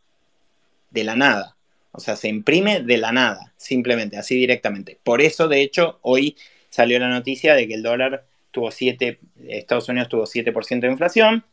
[0.90, 1.56] de la nada,
[1.90, 4.98] o sea, se imprime de la nada, simplemente, así directamente.
[5.02, 6.36] Por eso, de hecho, hoy
[6.70, 11.44] salió la noticia de que el dólar tuvo 7, Estados Unidos tuvo 7% de inflación,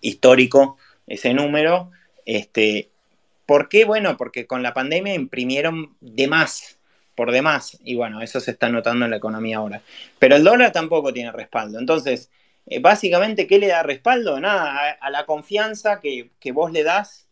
[0.00, 1.90] histórico ese número.
[2.26, 2.90] Este,
[3.46, 3.84] ¿Por qué?
[3.84, 6.78] Bueno, porque con la pandemia imprimieron de más,
[7.14, 9.82] por demás, y bueno, eso se está notando en la economía ahora.
[10.18, 11.78] Pero el dólar tampoco tiene respaldo.
[11.78, 12.30] Entonces,
[12.66, 14.40] eh, básicamente, ¿qué le da respaldo?
[14.40, 17.28] Nada, a, la confianza que, vos le das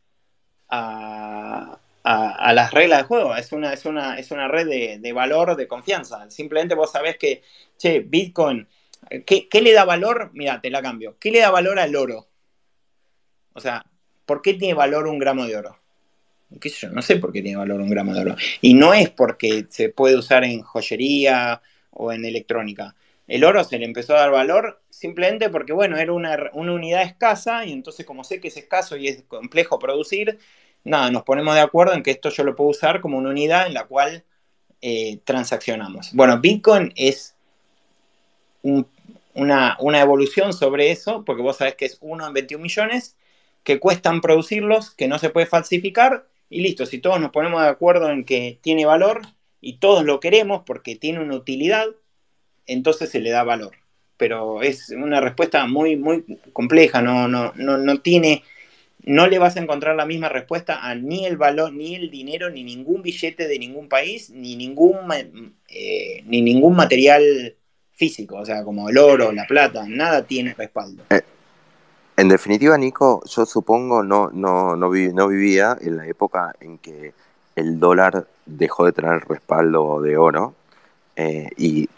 [0.69, 3.37] a, las reglas de juego.
[3.37, 4.67] Es una, es una, es una red
[5.01, 6.31] de, valor, de confianza.
[6.31, 7.43] Simplemente vos sabés que,
[7.79, 8.69] che, Bitcoin,
[9.27, 10.31] ¿qué, le da valor?
[10.35, 11.17] Mira, te la cambio.
[11.19, 12.29] ¿Qué le da valor al oro?
[13.55, 13.85] O sea,
[14.27, 15.79] ¿por qué tiene valor un gramo de oro?
[16.93, 18.37] No sé por qué tiene valor un gramo de oro.
[18.61, 21.61] Y no es porque se puede usar en joyería
[21.91, 22.95] o en electrónica
[23.33, 27.65] el oro se le empezó a dar valor simplemente porque, bueno, era una, unidad escasa
[27.65, 30.39] y entonces como sé que es escaso y es complejo producir,
[30.85, 33.67] nada, nos ponemos de acuerdo en que esto yo lo puedo usar como una unidad
[33.67, 34.25] en la cual
[34.81, 36.13] eh, transaccionamos.
[36.13, 37.35] Bueno, Bitcoin es
[38.63, 43.17] una, una, evolución sobre eso, porque vos sabés que es uno en 21 millones,
[43.65, 47.69] que cuestan producirlos, que no se puede falsificar, y listo, si todos nos ponemos de
[47.69, 49.23] acuerdo en que tiene valor
[49.63, 51.87] y todos lo queremos porque tiene una utilidad,
[52.67, 53.73] entonces se le da valor.
[54.19, 58.45] Pero es una respuesta muy, muy compleja, no, no, no, no tiene,
[59.03, 62.51] no le vas a encontrar la misma respuesta a ni el valor, ni el dinero,
[62.51, 64.99] ni ningún billete de ningún país, ni ningún,
[65.69, 67.57] eh, ni ningún material
[67.93, 71.03] físico, o sea, como el oro, la plata, nada tiene respaldo.
[72.17, 77.15] En definitiva, Nico, yo supongo no, no, no, no vivía en la época en que
[77.57, 80.55] el dólar dejó de tener respaldo de oro
[81.17, 81.89] eh, y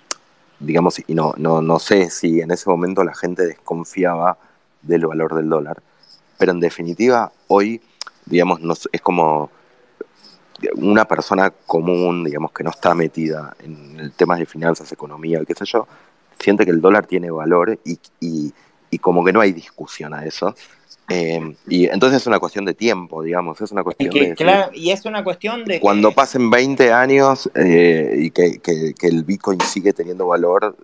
[0.61, 4.39] digamos, y no, no, no sé si en ese momento la gente desconfiaba
[4.83, 5.83] del valor del dólar,
[6.39, 7.81] pero en definitiva hoy,
[8.27, 8.61] digamos,
[8.93, 9.51] es como
[10.77, 15.55] una persona común, digamos, que no está metida en el tema de finanzas, economía, qué
[15.55, 15.87] sé yo,
[16.39, 18.53] siente que el dólar tiene valor y, y,
[18.99, 20.55] como que no hay discusión a eso.
[21.09, 24.35] Eh, y entonces es una cuestión de tiempo, digamos, es una cuestión de...
[24.35, 25.79] Claro, y es una cuestión de...
[25.79, 30.75] Cuando pasen 20 años eh, y que, que, que, el Bitcoin sigue teniendo valor,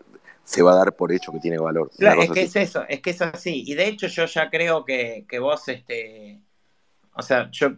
[0.44, 1.90] se va a dar por hecho que tiene valor.
[1.96, 3.64] Claro, es que es eso, es que es así.
[3.66, 6.38] Y de hecho yo ya creo que, que vos, este,
[7.14, 7.76] o sea, yo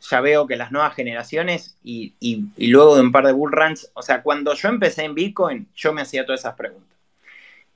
[0.00, 3.52] ya veo que las nuevas generaciones y, y, y, luego de un par de bull
[3.52, 6.96] runs, o sea, cuando yo empecé en Bitcoin, yo me hacía todas esas preguntas.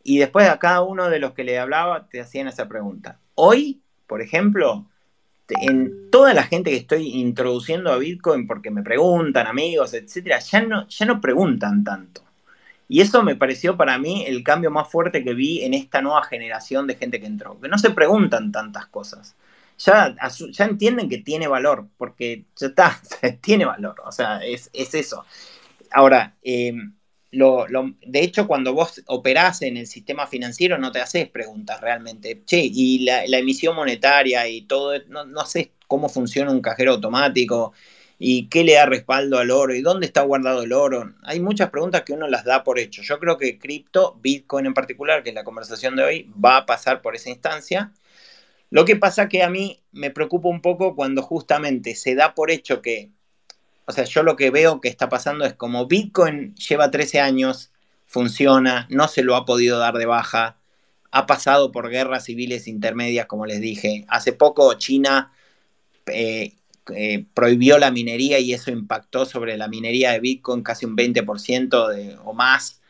[0.05, 3.19] Y después a cada uno de los que le hablaba te hacían esa pregunta.
[3.35, 4.87] Hoy, por ejemplo,
[5.49, 10.63] en toda la gente que estoy introduciendo a Bitcoin porque me preguntan, amigos, etcétera, ya
[10.63, 12.23] no, ya no preguntan tanto.
[12.87, 16.23] Y eso me pareció para mí el cambio más fuerte que vi en esta nueva
[16.23, 19.35] generación de gente que entró, que no se preguntan tantas cosas
[19.79, 20.15] ya,
[20.51, 23.01] ya entienden que tiene valor, porque ya está,
[23.41, 25.25] tiene valor, o sea, es, es eso.
[25.91, 26.73] Ahora, eh,
[27.35, 27.67] lo,
[28.07, 32.43] de hecho, cuando vos operás en el sistema financiero, no te haces preguntas realmente.
[32.45, 36.93] Che, y la, la emisión monetaria y todo, no, no sé cómo funciona un cajero
[36.93, 37.73] automático
[38.19, 41.15] y qué le da respaldo al oro y dónde está guardado el oro.
[41.23, 43.03] Hay muchas preguntas que uno las da por hecho.
[43.03, 46.67] Yo creo que cripto, Bitcoin en particular, que es la conversación de hoy, va a
[46.67, 47.93] pasar por esa instancia
[48.75, 52.51] lo que pasa que a mí me preocupa un poco cuando justamente se da por
[52.51, 53.13] hecho que,
[53.87, 57.73] o sea, yo lo que veo que está pasando es como Bitcoin lleva 13 años,
[58.07, 60.59] funciona, no se lo ha podido dar de baja,
[61.11, 64.05] ha pasado por guerras civiles intermedias, como les dije.
[64.09, 65.33] Hace poco China
[66.07, 66.55] eh,
[66.95, 71.89] eh, prohibió la minería y eso impactó sobre la minería de Bitcoin casi un 20%
[71.89, 72.81] de, o más.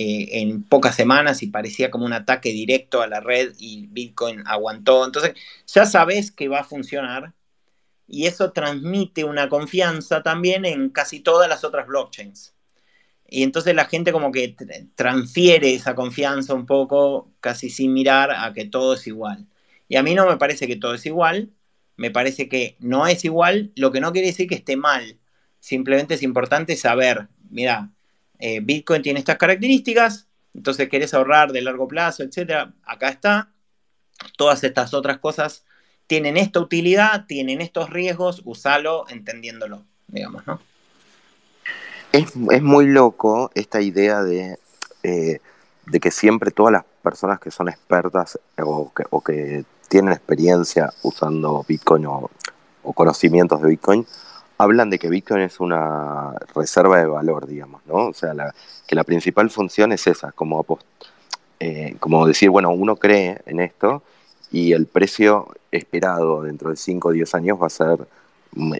[0.00, 4.44] Eh, en pocas semanas y parecía como un ataque directo a la red y Bitcoin
[4.46, 5.04] aguantó.
[5.04, 5.34] Entonces
[5.66, 7.32] ya sabes que va a funcionar
[8.08, 12.54] y eso transmite una confianza también en casi todas las otras blockchains.
[13.28, 14.56] Y entonces la gente como que
[14.94, 19.46] transfiere esa confianza un poco casi sin mirar a que todo es igual.
[19.86, 21.50] Y a mí no me parece que todo es igual,
[21.96, 25.18] me parece que no es igual, lo que no quiere decir que esté mal.
[25.60, 27.92] Simplemente es importante saber, mira,
[28.38, 33.52] eh, Bitcoin tiene estas características, entonces querés ahorrar de largo plazo, etcétera, acá está.
[34.36, 35.64] Todas estas otras cosas
[36.08, 40.58] tienen esta utilidad, tienen estos riesgos, usalo entendiéndolo, digamos, ¿no?
[42.12, 44.58] Es, es muy loco esta idea de,
[45.02, 45.40] eh,
[45.86, 50.90] de, que siempre todas las personas que son expertas o que, o que tienen experiencia
[51.02, 52.30] usando Bitcoin o,
[52.94, 54.06] conocimientos de Bitcoin,
[54.56, 58.06] hablan de que Bitcoin es una reserva de valor, digamos, ¿no?
[58.06, 58.54] O sea, la,
[58.86, 60.64] que la principal función es esa, como,
[61.60, 64.02] eh, como decir, bueno, uno cree en esto
[64.50, 67.98] y el precio esperado dentro de 5 o 10 años va a ser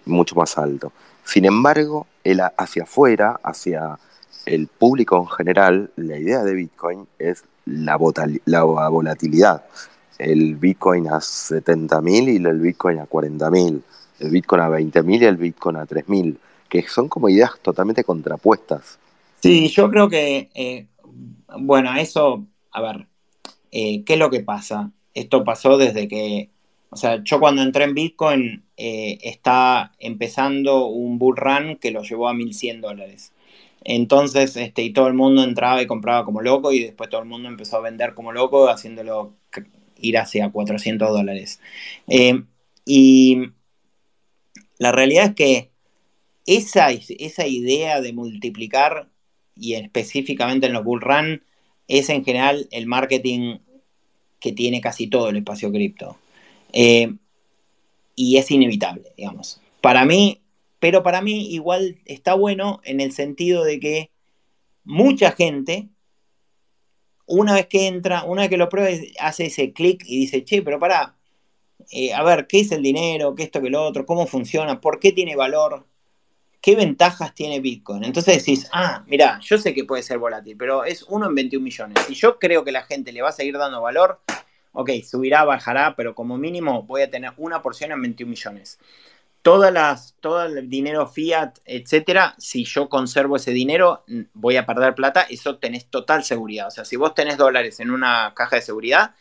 [0.05, 0.91] mucho más alto.
[1.23, 3.99] Sin embargo, el, hacia afuera, hacia
[4.45, 7.99] el público en general, la idea de Bitcoin es la,
[8.45, 9.63] la volatilidad.
[10.17, 13.81] El Bitcoin a 70.000 y el Bitcoin a 40.000
[14.19, 18.99] el Bitcoin a 20.000 y el Bitcoin a 3.000, que son como ideas totalmente contrapuestas.
[19.41, 20.87] Sí, yo creo que, eh,
[21.59, 23.07] bueno, eso, a ver,
[23.71, 24.91] eh, ¿qué es lo que pasa?
[25.13, 26.49] Esto pasó desde que,
[26.89, 32.03] o sea, yo cuando entré en Bitcoin eh, está empezando un bull run que lo
[32.03, 33.33] llevó a 1.100 dólares.
[33.83, 37.27] Entonces, este, y todo el mundo entraba y compraba como loco y después todo el
[37.27, 39.33] mundo empezó a vender como loco, haciéndolo
[39.97, 41.59] ir hacia 400 dólares.
[42.07, 42.43] Eh,
[42.85, 43.51] y
[44.77, 45.71] la realidad es que
[46.45, 49.09] esa, esa idea de multiplicar,
[49.55, 51.43] y específicamente en los bull run,
[51.87, 53.59] es en general el marketing
[54.39, 56.17] que tiene casi todo el espacio cripto.
[56.73, 57.13] Eh,
[58.15, 59.61] y es inevitable, digamos.
[59.81, 60.41] Para mí,
[60.79, 64.11] pero para mí igual está bueno en el sentido de que
[64.83, 65.89] mucha gente,
[67.25, 70.61] una vez que entra, una vez que lo prueba, hace ese clic y dice, che,
[70.61, 71.15] pero para,
[71.91, 73.35] eh, a ver, ¿qué es el dinero?
[73.35, 74.05] ¿Qué esto, qué lo otro?
[74.05, 74.81] ¿Cómo funciona?
[74.81, 75.85] ¿Por qué tiene valor?
[76.61, 78.03] ¿Qué ventajas tiene Bitcoin?
[78.03, 81.63] Entonces decís, ah, mira, yo sé que puede ser volátil, pero es uno en 21
[81.63, 82.09] millones.
[82.09, 84.19] Y yo creo que la gente le va a seguir dando valor,
[84.73, 88.77] ok, subirá, bajará, pero como mínimo voy a tener una porción en 21 millones.
[89.41, 94.03] Todas las, todo el dinero fiat, etcétera, si yo conservo ese dinero,
[94.33, 96.67] voy a perder plata, eso tenés total seguridad.
[96.67, 99.15] O sea, si vos tenés dólares en una caja de seguridad,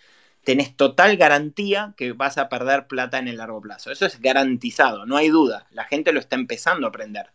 [0.49, 3.93] tenés total garantía que vas a perder plata en el largo plazo.
[3.93, 5.67] Eso es garantizado, no hay duda.
[5.73, 7.33] La gente lo está empezando a aprender.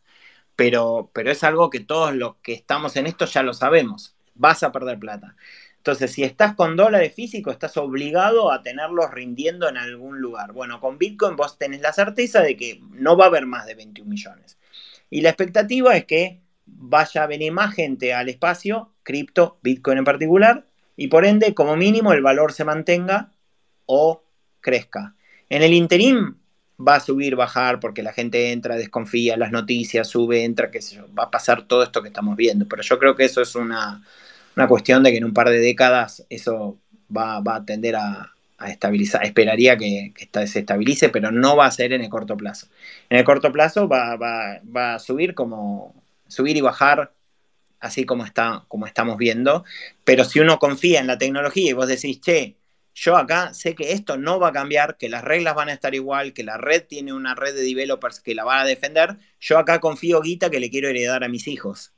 [0.55, 4.15] Pero, pero es algo que todos los que estamos en esto ya lo sabemos.
[4.33, 5.35] Vas a perder plata.
[5.77, 10.51] Entonces, si estás con dólares físicos, estás obligado a tenerlos rindiendo en algún lugar.
[10.51, 13.75] Bueno, con Bitcoin vos tenés la certeza de que no va a haber más de
[13.75, 14.57] 21 millones.
[15.11, 20.03] Y la expectativa es que vaya a venir más gente al espacio, cripto, Bitcoin en
[20.03, 20.65] particular,
[20.95, 23.31] y por ende, como mínimo, el valor se mantenga
[23.85, 24.23] o
[24.61, 25.15] crezca.
[25.49, 26.35] En el interim
[26.79, 30.95] va a subir, bajar, porque la gente entra, desconfía, las noticias, sube, entra, qué sé
[30.97, 32.67] yo, va a pasar todo esto que estamos viendo.
[32.67, 34.03] Pero yo creo que eso es una,
[34.67, 36.77] cuestión de que en un par de décadas eso
[37.15, 38.29] va, a tender a,
[38.67, 39.23] estabilizar.
[39.25, 40.13] Esperaría que,
[40.45, 42.67] se estabilice, pero no va a ser en el corto plazo.
[43.09, 45.93] En el corto plazo va, va a subir como
[46.27, 47.11] subir y bajar
[47.83, 49.63] así como, está, como estamos viendo,
[50.03, 52.55] pero si uno confía en la tecnología y vos decís, che,
[52.95, 55.93] yo acá sé que esto no va a cambiar, que las reglas van a estar
[55.95, 59.57] igual, que la red tiene una red de developers que la va a defender, yo
[59.57, 61.93] acá confío guita que le quiero heredar a mis hijos.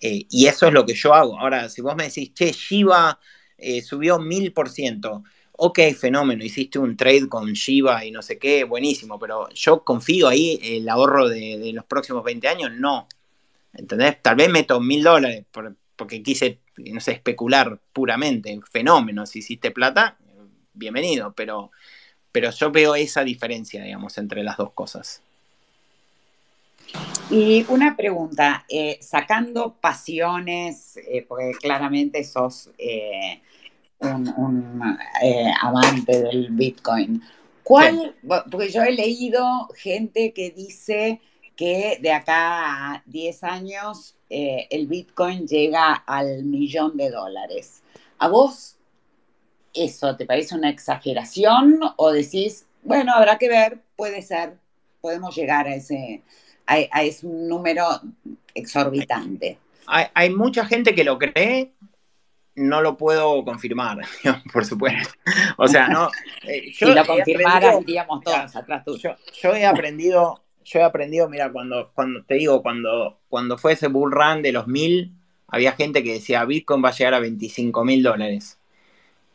[0.00, 1.38] Eh, y eso es lo que yo hago.
[1.38, 3.20] Ahora, si vos me decís, che, Shiba
[3.58, 8.38] eh, subió mil por ciento, ok, fenómeno, hiciste un trade con Shiba y no sé
[8.38, 13.06] qué, buenísimo, pero yo confío ahí el ahorro de, los próximos 20 años, no.
[13.74, 14.20] ¿Entendés?
[14.22, 15.44] Tal vez meto mil dólares
[15.96, 18.58] porque quise, no sé, especular puramente.
[18.70, 20.16] Fenómeno, si hiciste plata,
[20.74, 21.70] bienvenido, pero,
[22.30, 25.22] pero yo veo esa diferencia, digamos, entre las dos cosas.
[27.30, 33.40] Y una pregunta, eh, sacando pasiones, eh, porque claramente sos eh,
[34.00, 34.80] un,
[35.62, 37.22] amante del Bitcoin,
[37.62, 38.14] ¿cuál?
[38.50, 41.20] Porque yo he leído gente que dice
[41.62, 47.84] que de acá a 10 años eh, el Bitcoin llega al millón de dólares.
[48.18, 48.78] ¿A vos
[49.72, 54.58] eso te parece una exageración o decís, bueno, habrá que ver, puede ser,
[55.00, 56.22] podemos llegar a ese,
[56.66, 57.86] a, ese número
[58.54, 59.60] exorbitante?
[59.86, 61.74] Hay, mucha gente que lo cree,
[62.56, 64.00] no lo puedo confirmar,
[64.52, 65.14] por supuesto.
[65.58, 66.10] O sea, no.
[66.42, 69.16] Eh, yo si lo confirmara, diríamos todos atrás tuyo.
[69.40, 73.88] yo he aprendido yo he aprendido, mira, cuando, cuando te digo, cuando, cuando fue ese
[73.88, 75.12] bull run de los mil,
[75.48, 78.58] había gente que decía Bitcoin va a llegar a 25 mil dólares.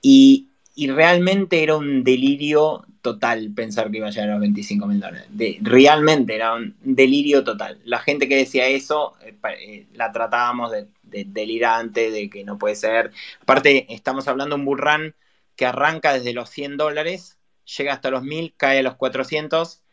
[0.01, 0.49] Y,
[0.89, 5.28] realmente era un delirio total pensar que iba a llegar a los 25 mil dólares.
[5.61, 7.80] realmente era un delirio total.
[7.84, 12.57] La gente que decía eso eh, eh, la tratábamos de, de, delirante, de que no
[12.59, 13.11] puede ser.
[13.41, 15.15] Aparte, estamos hablando de un bull run
[15.55, 17.38] que arranca desde los 100 dólares,
[17.78, 19.84] llega hasta los 1000, cae a los 400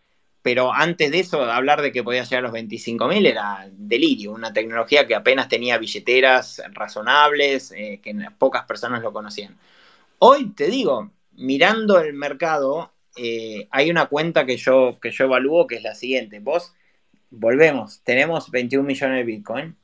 [0.44, 4.52] pero antes de eso, hablar de que podía llegar a los 25.000 era delirio, una
[4.52, 9.56] tecnología que apenas tenía billeteras razonables, eh, que pocas personas lo conocían.
[10.18, 15.66] Hoy te digo, mirando el mercado, eh, hay una cuenta que yo, que yo evalúo
[15.66, 16.40] que es la siguiente.
[16.40, 16.74] Vos,
[17.30, 19.76] volvemos, tenemos 21 millones de Bitcoin,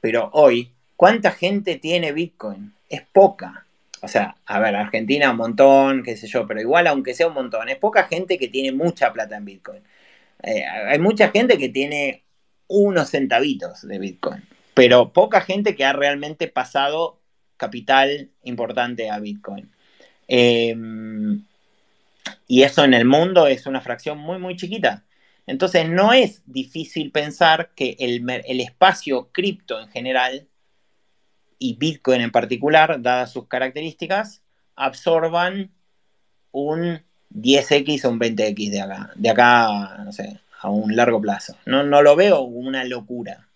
[0.00, 2.72] pero hoy, ¿cuánta gente tiene Bitcoin?
[2.88, 3.66] Es poca.
[4.00, 7.34] O sea, a ver, Argentina un montón, qué sé yo, pero igual aunque sea un
[7.34, 9.82] montón, es poca gente que tiene mucha plata en Bitcoin.
[10.42, 12.24] Eh, hay mucha gente que tiene
[12.66, 14.42] unos centavitos de Bitcoin,
[14.74, 17.20] pero poca gente que ha realmente pasado
[17.56, 19.70] capital importante a Bitcoin.
[20.28, 21.44] Em,
[22.46, 25.04] y eso en el mundo es una fracción muy, muy chiquita.
[25.46, 30.48] Entonces no es difícil pensar que el, el espacio cripto en general
[31.58, 34.42] y Bitcoin en particular, dadas sus características,
[34.76, 35.72] absorban
[36.52, 41.56] un 10x o un 20x de acá, de acá, no sé, a un largo plazo.
[41.66, 43.48] No, no lo veo una locura.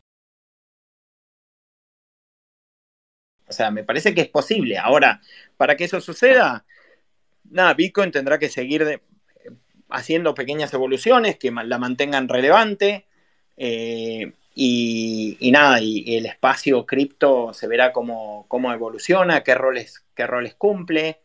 [3.48, 4.78] O sea, me parece que es posible.
[4.78, 5.20] Ahora,
[5.56, 6.64] para que eso suceda,
[7.50, 9.02] nada, Bitcoin tendrá que seguir
[9.90, 13.06] haciendo pequeñas evoluciones que la mantengan relevante.
[13.56, 20.26] Eh, y, nada, y, el espacio cripto se verá cómo, cómo evoluciona, qué roles, qué
[20.26, 21.21] roles cumple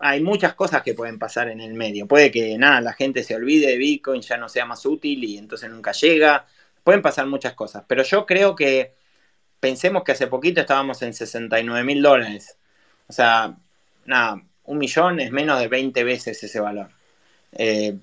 [0.00, 2.06] hay muchas cosas que pueden pasar en el medio.
[2.06, 5.36] Puede que nada, la gente se olvide de Bitcoin, ya no sea más útil y
[5.36, 6.46] entonces nunca llega.
[6.82, 7.84] Pueden pasar muchas cosas.
[7.86, 8.94] Pero yo creo que
[9.60, 12.56] pensemos que hace poquito estábamos en 69 mil dólares.
[13.08, 13.54] O sea,
[14.06, 16.88] nada, un millón es menos de 20 veces ese valor.
[17.52, 17.94] Eh,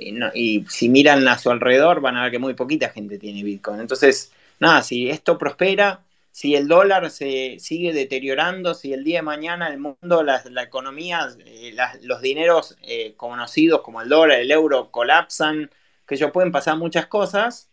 [0.00, 3.44] y, y, si miran a su alrededor van a ver que muy poquita gente tiene
[3.44, 3.80] Bitcoin.
[3.80, 6.00] Entonces, nada, si esto prospera,
[6.32, 11.28] si el dólar se sigue deteriorando, si el día de mañana el mundo, la, economía,
[11.44, 15.70] eh, los dineros eh, conocidos como el dólar, el euro colapsan,
[16.06, 17.70] que yo pueden pasar muchas cosas.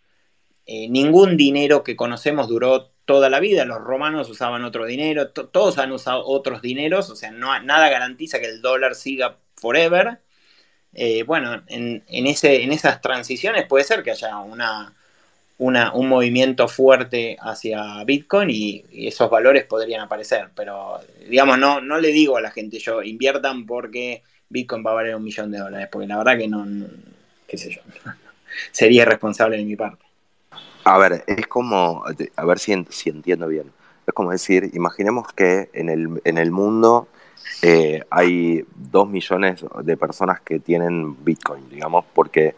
[0.66, 3.66] Eh, ningún dinero que conocemos duró toda la vida.
[3.66, 8.40] Los romanos usaban otro dinero, todos han usado otros dineros, o sea, no, nada garantiza
[8.40, 10.22] que el dólar siga forever.
[11.26, 14.96] bueno, en, ese, en esas transiciones puede ser que haya una,
[15.60, 20.50] un movimiento fuerte hacia Bitcoin y, esos valores podrían aparecer.
[20.56, 24.96] Pero, digamos, no, no le digo a la gente yo, inviertan porque Bitcoin va a
[24.96, 26.66] valer un millón de dólares, porque la verdad que no,
[27.46, 27.82] qué sé yo,
[28.72, 30.04] sería irresponsable de mi parte.
[30.86, 32.04] A ver, es como,
[32.36, 33.72] a ver si, si entiendo bien.
[34.08, 37.10] Es como decir, imaginemos que en el, en el mundo
[37.62, 42.56] eh, hay dos millones de personas que tienen Bitcoin, digamos, porque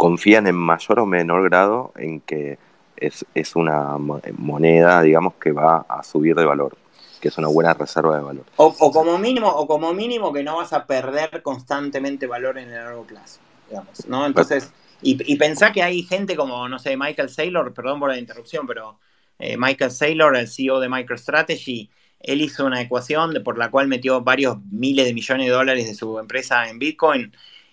[0.00, 2.56] confían en mayor o menor grado en que
[2.96, 6.74] es, una moneda, digamos, que va a subir de valor
[7.20, 8.46] que es una buena reserva de valor.
[8.56, 12.76] O, como mínimo, o como mínimo que no vas a perder constantemente valor en el
[12.76, 14.24] largo plazo, digamos, ¿no?
[14.24, 14.72] Entonces,
[15.02, 18.98] y, pensá que hay gente como, no sé, Michael Saylor, perdón por la interrupción, pero
[19.38, 21.90] eh, Michael Saylor, el CEO de MicroStrategy,
[22.20, 25.94] él hizo una ecuación por la cual metió varios miles de millones de dólares de
[25.94, 27.32] su empresa en Bitcoin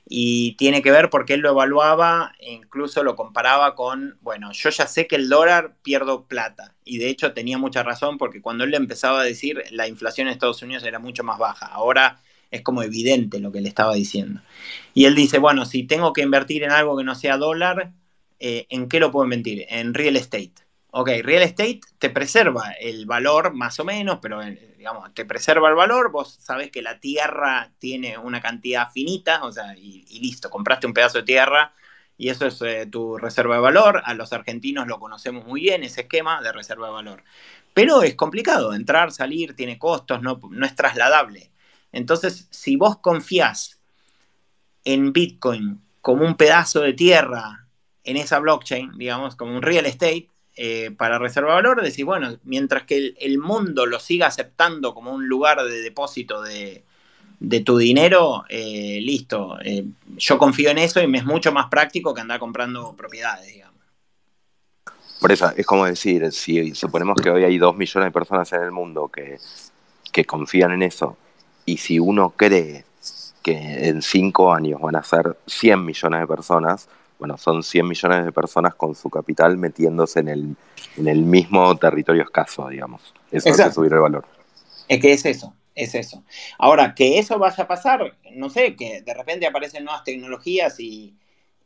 [0.10, 4.70] y tiene que ver porque él lo evaluaba e incluso lo comparaba con, bueno, yo
[4.70, 8.64] ya sé que el dólar pierdo plata y de hecho tenía mucha razón porque cuando
[8.64, 12.22] él le empezaba a decir la inflación en Estados Unidos era mucho más baja, ahora
[12.52, 14.42] es como evidente lo que le estaba diciendo.
[14.94, 17.92] Y él dice, bueno, si tengo que invertir en algo que no sea dólar,
[18.40, 19.66] eh, ¿en qué lo puedo invertir?
[19.70, 20.67] En real estate.
[20.92, 25.70] Ok, real estate te preserva el valor más o menos, pero eh, digamos, te preserva
[25.70, 30.50] el valor, vos sabés que la tierra tiene una cantidad finita, o sea, y, listo,
[30.50, 31.74] compraste un pedazo de tierra
[32.18, 34.02] y eso es eh, tu reserva de valor.
[34.06, 37.24] A los argentinos lo conocemos muy bien, ese esquema de reserva de valor.
[37.74, 41.52] Pero es complicado, entrar, salir, tiene costos, no, no es trasladable.
[41.92, 43.80] Entonces, si vos confías
[44.84, 47.68] en Bitcoin como un pedazo de tierra
[48.04, 50.30] en esa blockchain, digamos, como un real estate,
[50.60, 55.28] eh, para reservar valor, decir, bueno, mientras que el, mundo lo siga aceptando como un
[55.28, 56.84] lugar de depósito de,
[57.64, 59.60] tu dinero, eh, listo.
[59.64, 59.86] Eh,
[60.18, 63.76] yo confío en eso y me es mucho más práctico que andar comprando propiedades, digamos.
[65.22, 68.64] Por eso, es como decir, si suponemos que hoy hay dos millones de personas en
[68.64, 69.38] el mundo que,
[70.12, 71.18] que confían en eso,
[71.66, 72.84] y si uno cree
[73.44, 76.90] que en cinco años van a ser 100 millones de personas,
[77.20, 80.56] bueno, son 100 millones de personas con su capital metiéndose en el,
[80.98, 83.14] en el mismo territorio escaso, digamos.
[83.32, 84.26] Eso hace subir el valor.
[84.88, 86.24] Es que es eso, es eso.
[86.58, 91.16] Ahora, que eso vaya a pasar, no sé, que de repente aparecen nuevas tecnologías y,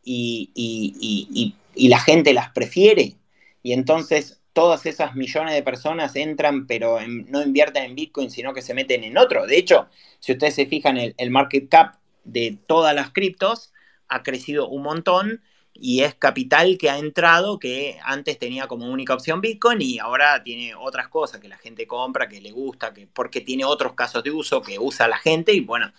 [0.03, 3.15] y, la gente las prefiere,
[3.61, 8.61] y entonces todas esas millones de personas entran, pero no invierten en Bitcoin, sino que
[8.61, 9.45] se meten en otro.
[9.45, 9.87] De hecho,
[10.19, 13.70] si ustedes se fijan, el, el market cap de todas las criptos
[14.11, 15.41] ha crecido un montón
[15.73, 20.43] y es capital que ha entrado que antes tenía como única opción Bitcoin y ahora
[20.43, 24.21] tiene otras cosas que la gente compra, que le gusta, que porque tiene otros casos
[24.23, 25.93] de uso que usa la gente y bueno,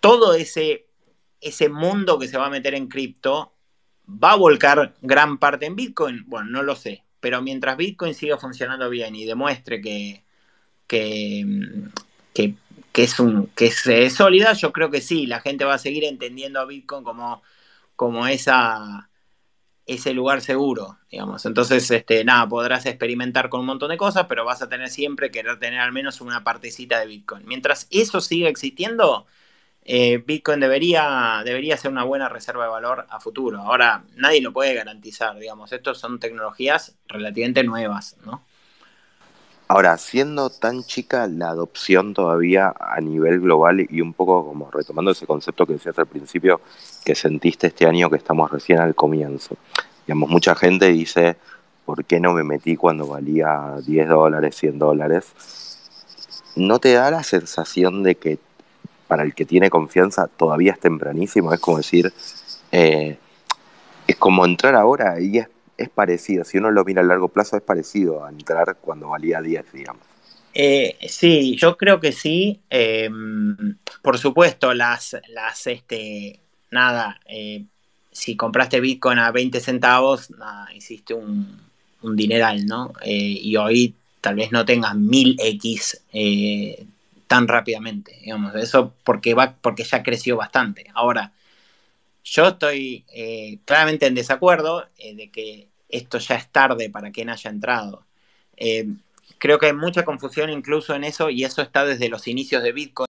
[0.00, 0.84] todo ese,
[1.40, 3.54] ese mundo que se va a meter en cripto
[4.06, 6.24] va a volcar gran parte en Bitcoin.
[6.26, 10.22] Bueno, no lo sé, pero mientras Bitcoin siga funcionando bien y demuestre que,
[10.86, 12.54] que
[12.98, 16.02] que es, un, que es sólida, yo creo que sí, la gente va a seguir
[16.02, 17.44] entendiendo a Bitcoin como,
[17.94, 19.08] como esa,
[19.86, 21.46] ese lugar seguro, digamos.
[21.46, 25.30] Entonces, este, nada, podrás experimentar con un montón de cosas, pero vas a tener siempre
[25.30, 27.46] querer tener al menos una partecita de Bitcoin.
[27.46, 29.26] Mientras eso siga existiendo,
[29.84, 33.60] eh, Bitcoin debería, debería ser una buena reserva de valor a futuro.
[33.60, 35.70] Ahora, nadie lo puede garantizar, digamos.
[35.70, 38.44] Estos son tecnologías relativamente nuevas, ¿no?
[39.70, 45.10] Ahora, siendo tan chica la adopción todavía a nivel global y un poco como retomando
[45.10, 46.62] ese concepto que decías al principio,
[47.04, 49.56] que sentiste este año que estamos recién al comienzo.
[50.06, 51.36] Digamos, mucha gente dice,
[51.84, 55.26] ¿por qué no me metí cuando valía 10 dólares, 100 dólares?
[56.56, 58.38] ¿No te da la sensación de que
[59.06, 61.52] para el que tiene confianza todavía es tempranísimo?
[61.52, 62.10] Es como decir,
[62.72, 63.18] eh,
[64.06, 65.48] es como entrar ahora y es
[65.78, 69.40] es parecido, si uno lo mira a largo plazo, es parecido a entrar cuando valía
[69.40, 70.02] 10, digamos.
[70.52, 72.60] Eh, sí, yo creo que sí.
[72.68, 76.40] Em, por supuesto, las, las este,
[76.72, 77.64] nada, eh,
[78.10, 80.30] si compraste Bitcoin a 20 centavos,
[80.74, 81.68] hiciste un,
[82.02, 82.92] dineral, ¿no?
[83.02, 86.86] Eh, y hoy tal vez no tengas 1000x
[87.28, 88.54] tan rápidamente, digamos.
[88.56, 90.86] Eso porque, va, porque ya creció bastante.
[90.94, 91.32] Ahora,
[92.30, 97.30] yo estoy eh, claramente en desacuerdo eh, de que esto ya es tarde para quien
[97.30, 98.06] haya entrado.
[98.56, 98.86] Eh,
[99.38, 102.72] creo que hay mucha confusión incluso en eso y eso está desde los inicios de
[102.72, 103.08] Bitcoin.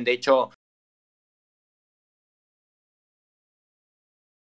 [0.00, 0.50] De hecho,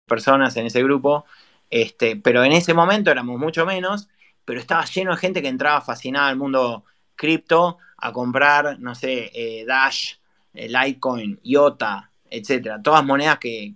[0.05, 1.26] personas en ese grupo,
[1.69, 4.07] este, pero en ese momento éramos mucho menos
[4.45, 6.85] pero estaba lleno de gente que entraba fascinada al mundo
[7.15, 10.13] cripto a comprar, no sé, eh, Dash,
[10.53, 12.81] eh, Litecoin, IOTA, etcétera.
[12.81, 13.75] Todas monedas que,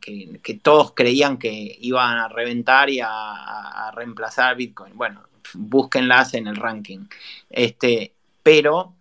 [0.62, 4.96] todos creían que iban a reventar y a, reemplazar Bitcoin.
[4.96, 7.06] Bueno, búsquenlas en el ranking.
[7.50, 8.14] Este,
[8.44, 8.96] pero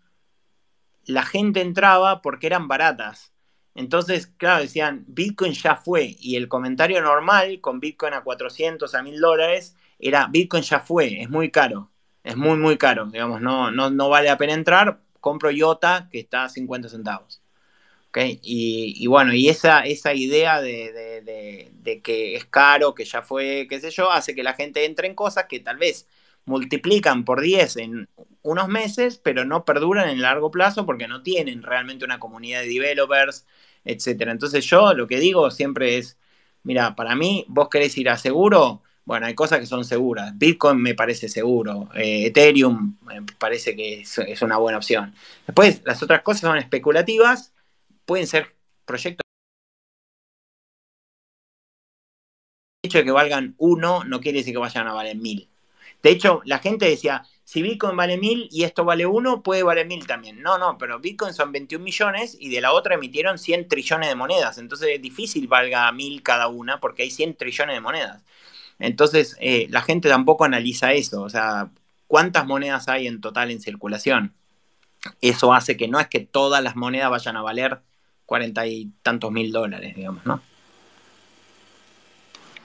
[1.04, 3.32] la gente entraba porque eran baratas.
[3.74, 6.16] Entonces, claro, decían, Bitcoin ya fue.
[6.18, 11.20] Y el comentario normal con Bitcoin a 400, a 1000 dólares, era, Bitcoin ya fue,
[11.22, 11.90] es muy caro.
[12.22, 13.06] Es muy, muy caro.
[13.06, 15.00] Digamos, no, no, no vale la pena entrar.
[15.20, 17.42] Compro IOTA, que está a 50 centavos.
[18.08, 18.40] ¿Okay?
[18.42, 23.80] Y, bueno, y esa, esa idea de, de, que es caro, que ya fue, qué
[23.80, 26.06] sé yo, hace que la gente entre en cosas que tal vez
[26.44, 28.08] multiplican por 10 en
[28.42, 32.68] unos meses, pero no perduran en largo plazo porque no tienen realmente una comunidad de
[32.68, 33.46] developers,
[33.84, 34.32] etcétera.
[34.32, 36.18] Entonces yo lo que digo siempre es,
[36.62, 40.36] mira, para mí, vos querés ir a seguro, bueno, hay cosas que son seguras.
[40.36, 45.14] Bitcoin me parece seguro, eh, Ethereum me parece que es, una buena opción.
[45.46, 47.54] Después, las otras cosas son especulativas,
[48.04, 48.54] pueden ser
[48.84, 49.22] proyectos.
[52.82, 55.48] El hecho de que valgan uno no quiere decir que vayan a valer mil.
[56.02, 59.86] De hecho, la gente decía, si Bitcoin vale mil y esto vale uno, puede valer
[59.86, 60.42] mil también.
[60.42, 64.16] No, no, pero Bitcoin son 21 millones y de la otra emitieron 100 trillones de
[64.16, 64.58] monedas.
[64.58, 68.22] Entonces es difícil valga mil cada una porque hay 100 trillones de monedas.
[68.78, 71.22] Entonces eh, la gente tampoco analiza eso.
[71.22, 71.70] O sea,
[72.06, 74.34] ¿cuántas monedas hay en total en circulación?
[75.20, 77.80] Eso hace que no es que todas las monedas vayan a valer
[78.26, 80.42] cuarenta y tantos mil dólares, digamos, ¿no?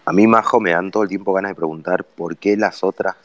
[0.05, 3.16] A mí, Majo, me dan todo el tiempo ganas de preguntar por qué las otras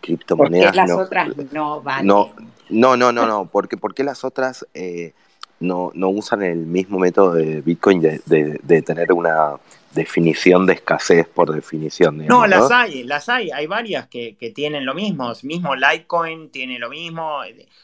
[0.00, 0.74] criptomonedas.
[0.74, 2.06] las no, otras no valen?
[2.06, 2.34] No,
[2.68, 3.46] no, no, no, no.
[3.46, 5.12] ¿Por qué, las otras eh,
[5.60, 9.52] no, usan el mismo método de Bitcoin de, tener una
[9.96, 12.24] definición de escasez por definición?
[12.26, 13.50] no, las hay, las hay.
[13.50, 15.32] Hay varias que, tienen lo mismo.
[15.42, 17.40] Mismo Litecoin tiene lo mismo.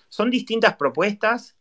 [0.09, 1.57] Son distintas propuestas.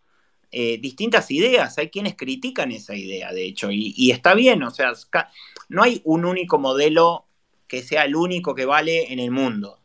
[0.53, 4.69] Eh, distintas ideas, hay quienes critican esa idea, de hecho, y, y está bien, o
[4.69, 4.91] sea,
[5.69, 7.25] no hay un único modelo
[7.69, 9.79] que sea el único que vale en el mundo.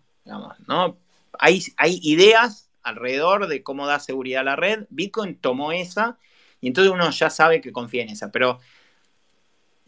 [0.67, 0.99] ¿no?
[1.39, 4.87] Hay, hay ideas alrededor de cómo da seguridad a la red.
[4.91, 6.19] Bitcoin tomó esa
[6.61, 8.59] y entonces uno ya sabe que confía en esa, pero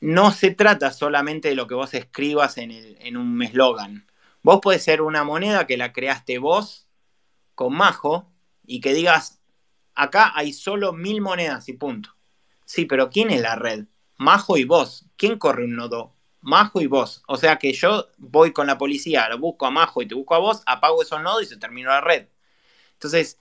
[0.01, 4.07] no se trata solamente de lo que vos escribas en, un eslogan.
[4.43, 6.89] Vos podés ser una moneda que la creaste vos
[7.55, 8.31] con Majo
[8.65, 9.41] y que digas,
[9.95, 12.15] acá hay solo mil monedas y punto.
[12.65, 13.87] Sí, pero ¿quién es la red?
[14.17, 15.07] Majo y vos.
[15.17, 16.15] ¿Quién corre un nodo?
[16.41, 17.23] Majo y vos.
[17.27, 20.35] O sea que yo voy con la policía, lo busco a Majo y te busco
[20.35, 22.29] a vos, apago esos nodos y se terminó la red.
[22.95, 23.39] Entonces,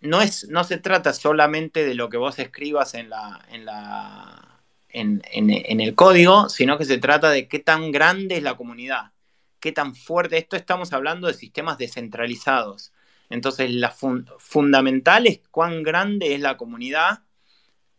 [0.00, 4.53] no, es, no se trata solamente de lo que vos escribas en, la, en, la,
[4.94, 9.12] en, el código, sino que se trata de qué tan grande es la comunidad,
[9.60, 10.38] qué tan fuerte.
[10.38, 12.92] Esto estamos hablando de sistemas descentralizados.
[13.30, 13.90] Entonces, la
[14.38, 17.24] fundamental es cuán grande es la comunidad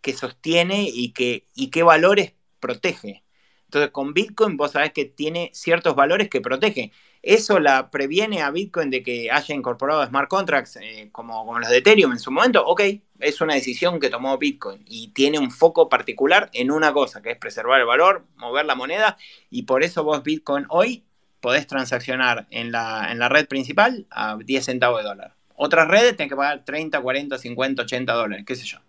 [0.01, 3.25] que sostiene y qué valores protege.
[3.65, 6.91] Entonces, con Bitcoin vos sabés que tiene ciertos valores que protege.
[7.21, 11.69] ¿Eso la previene a Bitcoin de que haya incorporado smart contracts eh, como, como los
[11.69, 12.65] de Ethereum en su momento?
[12.65, 12.81] Ok,
[13.19, 17.31] es una decisión que tomó Bitcoin y tiene un foco particular en una cosa, que
[17.31, 19.17] es preservar el valor, mover la moneda,
[19.49, 21.05] y por eso vos Bitcoin hoy
[21.39, 25.35] podés transaccionar en la, en la red principal a 10 centavos de dólar.
[25.55, 28.79] Otras redes tienen que pagar 30, 40, 50, 80 dólares, qué sé yo.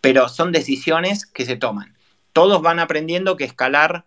[0.00, 1.96] Pero son decisiones que se toman.
[2.32, 4.04] Todos van aprendiendo que escalar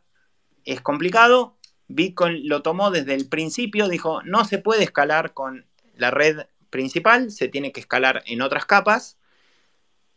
[0.66, 1.56] es complicado.
[1.88, 7.32] Bitcoin lo tomó desde el principio, dijo, no se puede escalar con la red principal,
[7.32, 9.18] se tiene que escalar en otras capas.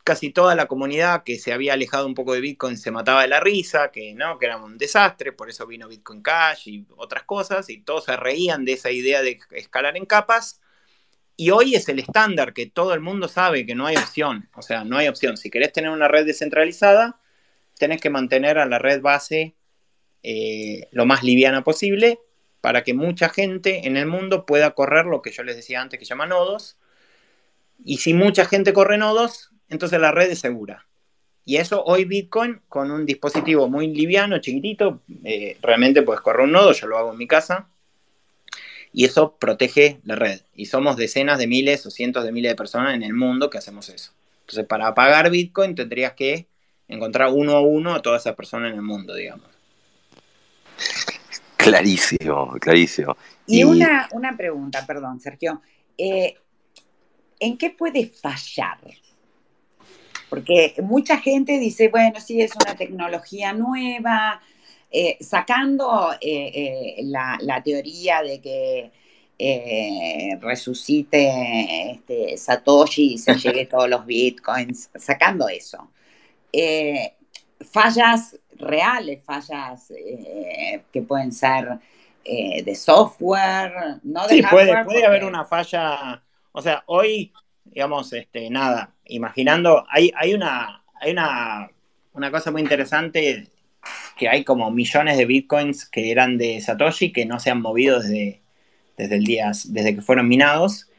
[0.09, 3.29] Casi toda la comunidad que se había alejado un poco de Bitcoin se mataba de
[3.29, 7.25] la risa, que no, que era un desastre, por eso vino Bitcoin Cash y otras
[7.25, 10.63] cosas, y todos se reían de esa idea de escalar en capas.
[11.37, 14.49] Y hoy es el estándar que todo el mundo sabe que no hay opción.
[14.57, 15.37] O sea, no hay opción.
[15.37, 17.21] Si querés tener una red descentralizada,
[17.79, 19.57] tenés que mantener a la red base
[20.23, 22.19] eh, lo más liviana posible
[22.63, 25.99] para que mucha gente en el mundo pueda correr lo que yo les decía antes
[25.99, 26.79] que llama nodos.
[27.85, 30.87] Y si mucha gente corre nodos, entonces la red es segura.
[31.45, 36.53] Y eso hoy Bitcoin con un dispositivo muy liviano, chiquitito, eh, realmente puedes correr un
[36.53, 37.69] nodo, yo lo hago en mi casa,
[38.93, 40.41] y eso protege la red.
[40.55, 43.59] Y somos decenas de miles o cientos de miles de personas en el mundo que
[43.59, 44.13] hacemos eso.
[44.41, 46.49] Entonces, para pagar Bitcoin tendrías que
[46.87, 49.47] encontrar uno a uno a todas esas personas en el mundo, digamos.
[51.57, 53.17] Clarísimo, clarísimo.
[53.47, 55.61] Y, Una, una, pregunta, perdón, Sergio.
[55.97, 56.37] Eh,
[57.41, 58.79] ¿En qué puede fallar?
[60.29, 64.41] Porque mucha gente dice, bueno, sí, es una tecnología nueva,
[64.91, 68.93] eh, sacando eh, la, teoría de que
[70.41, 75.91] resucite este, Satoshi y se llegue todos los bitcoins, sacando eso.
[77.73, 81.79] fallas reales, fallas eh, que pueden ser
[82.25, 86.23] eh, de software, no de sí, puede, puede haber una falla,
[86.53, 87.33] o sea, hoy,
[87.79, 91.71] digamos, este, nada, imaginando, hay, hay una, hay una,
[92.13, 93.47] una cosa muy interesante,
[94.17, 98.01] que hay como millones de bitcoins que eran de Satoshi que no se han movido
[98.01, 98.43] desde,
[98.97, 100.91] desde el día, desde que fueron minados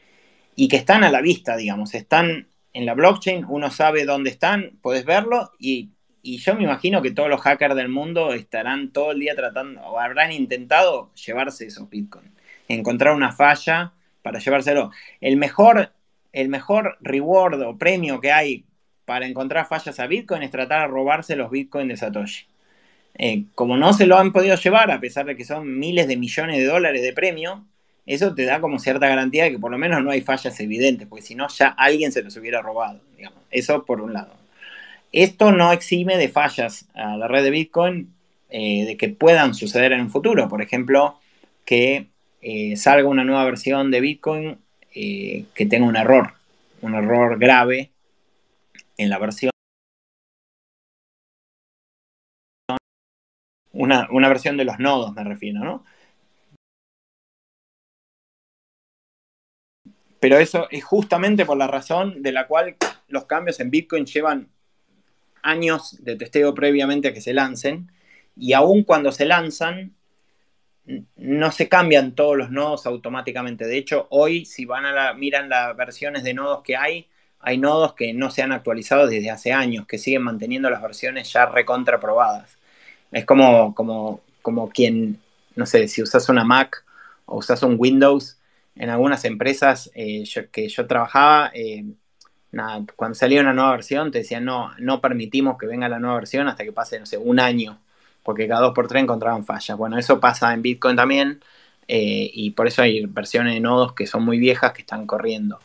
[0.55, 4.80] y que están a la vista, digamos, están en la blockchain, uno sabe dónde están,
[4.82, 5.89] puedes verlo y,
[6.23, 9.99] yo me imagino que todos los hackers del mundo estarán todo el día tratando o
[9.99, 12.32] habrán intentado llevarse esos bitcoins,
[12.69, 14.91] encontrar una falla para llevárselo.
[15.21, 15.91] El mejor,
[16.34, 18.65] el mejor reward o premio que hay
[19.05, 22.45] para encontrar fallas a Bitcoin es tratar de robarse los Bitcoins de Satoshi.
[23.15, 26.15] Eh, como no se lo han podido llevar, a pesar de que son miles de
[26.15, 27.65] millones de dólares de premio,
[28.05, 31.07] eso te da como cierta garantía de que por lo menos no hay fallas evidentes,
[31.07, 33.01] porque si no ya alguien se los hubiera robado.
[33.51, 34.34] Eso por un lado.
[35.11, 38.13] Esto no exime de fallas a la red de Bitcoin
[38.49, 40.47] eh, de que puedan suceder en un futuro.
[40.47, 41.19] Por ejemplo,
[41.65, 42.07] que
[42.41, 44.57] eh, salga una nueva versión de Bitcoin
[44.91, 46.33] que tenga un error,
[46.81, 47.91] un error grave
[48.97, 49.51] en la versión
[53.79, 55.85] una, versión de los nodos, me refiero, ¿no?
[60.19, 62.75] Pero eso es justamente por la razón de la cual
[63.07, 64.49] los cambios en Bitcoin llevan
[65.41, 67.89] años de testeo previamente a que se lancen
[68.35, 69.95] y aun cuando se lanzan
[71.17, 73.65] no se cambian todos los nodos automáticamente.
[73.65, 77.07] De hecho, hoy si van a la, miran las versiones de nodos que hay,
[77.39, 81.31] hay nodos que no se han actualizado desde hace años, que siguen manteniendo las versiones
[81.31, 82.57] ya recontraprobadas.
[83.11, 85.19] Es como, como, como quien,
[85.55, 86.83] no sé, si usas una Mac
[87.25, 88.37] o usas un Windows,
[88.75, 91.85] en algunas empresas eh, que yo trabajaba, eh,
[92.95, 96.47] cuando salía una nueva versión te decían, no, no permitimos que venga la nueva versión
[96.47, 97.79] hasta que pase, no sé, un año,
[98.24, 99.78] porque cada dos por tres encontraban fallas.
[99.78, 101.41] Bueno, eso pasa en Bitcoin también,
[101.88, 105.59] eh, y por eso hay versiones de nodos que son muy viejas que están corriendo.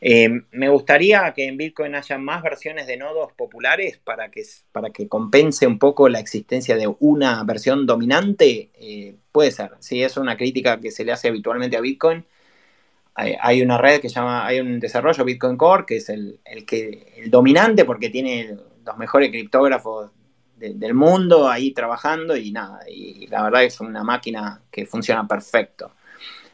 [0.00, 4.42] Eh, me gustaría que en Bitcoin haya más versiones de nodos populares para que,
[4.72, 8.70] para que compense un poco la existencia de una versión dominante.
[8.74, 12.24] Eh, puede ser, si es una crítica que se le hace habitualmente a Bitcoin.
[13.14, 17.30] Hay, una red que llama, hay un desarrollo Bitcoin Core, que es el, que, el
[17.30, 20.10] dominante porque tiene los mejores criptógrafos
[20.56, 25.92] del mundo ahí trabajando y nada, y la verdad es una máquina que funciona perfecto.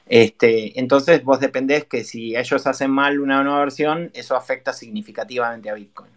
[0.06, 5.70] Este, entonces vos dependés que si ellos hacen mal una nueva versión, eso afecta significativamente
[5.70, 6.10] a Bitcoin.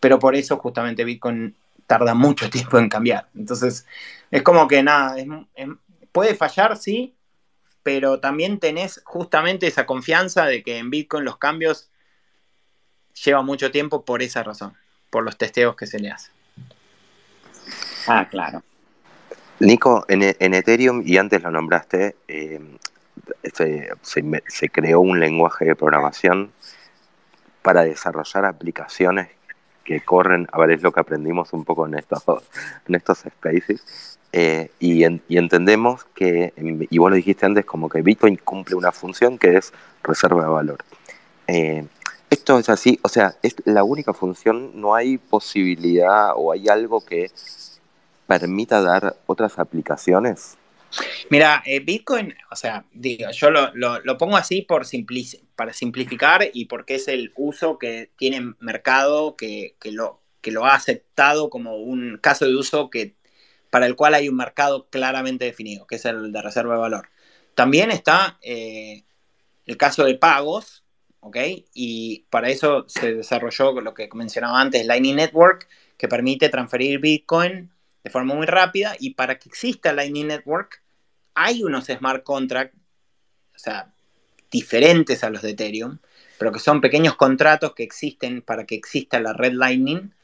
[0.00, 1.54] Pero por eso justamente Bitcoin
[1.86, 3.28] tarda mucho tiempo en cambiar.
[3.34, 3.86] Entonces
[4.30, 5.16] es como que nada,
[6.12, 7.14] puede fallar, sí,
[7.82, 11.88] pero también tenés justamente esa confianza de que en Bitcoin los cambios
[13.24, 14.74] llevan mucho tiempo por esa razón,
[15.08, 16.35] por los testeos que se le hacen.
[18.06, 18.62] Ah, claro.
[19.58, 22.60] Nico, en, Ethereum, y antes lo nombraste, eh,
[23.52, 26.52] se, creó un lenguaje de programación
[27.62, 29.28] para desarrollar aplicaciones
[29.82, 32.22] que corren, a ver, es lo que aprendimos un poco en estos,
[32.86, 38.36] en estos spaces, eh, y, entendemos que, y vos lo dijiste antes, como que Bitcoin
[38.36, 40.78] cumple una función que es reserva de valor.
[41.46, 41.86] Eh,
[42.28, 47.00] esto es así, o sea, es la única función, no hay posibilidad o hay algo
[47.00, 47.30] que
[48.26, 50.56] permita dar otras aplicaciones.
[51.30, 54.86] Mira, eh, Bitcoin, o sea, digo, yo lo, pongo así por
[55.56, 60.74] para simplificar y porque es el uso que tiene mercado que, lo, que lo ha
[60.74, 63.16] aceptado como un caso de uso que,
[63.70, 67.08] para el cual hay un mercado claramente definido, que es el de reserva de valor.
[67.54, 69.04] También está eh,
[69.66, 70.84] el caso de pagos,
[71.20, 71.36] ¿ok?
[71.74, 75.68] Y para eso se desarrolló lo que mencionaba antes, Lightning Network,
[75.98, 77.70] que permite transferir Bitcoin
[78.06, 80.80] de forma muy rápida y para que exista Lightning Network
[81.34, 82.78] hay unos smart contracts,
[83.52, 83.92] o sea,
[84.48, 85.98] diferentes a los de Ethereum,
[86.38, 90.14] pero que son pequeños contratos que existen para que exista la red Lightning.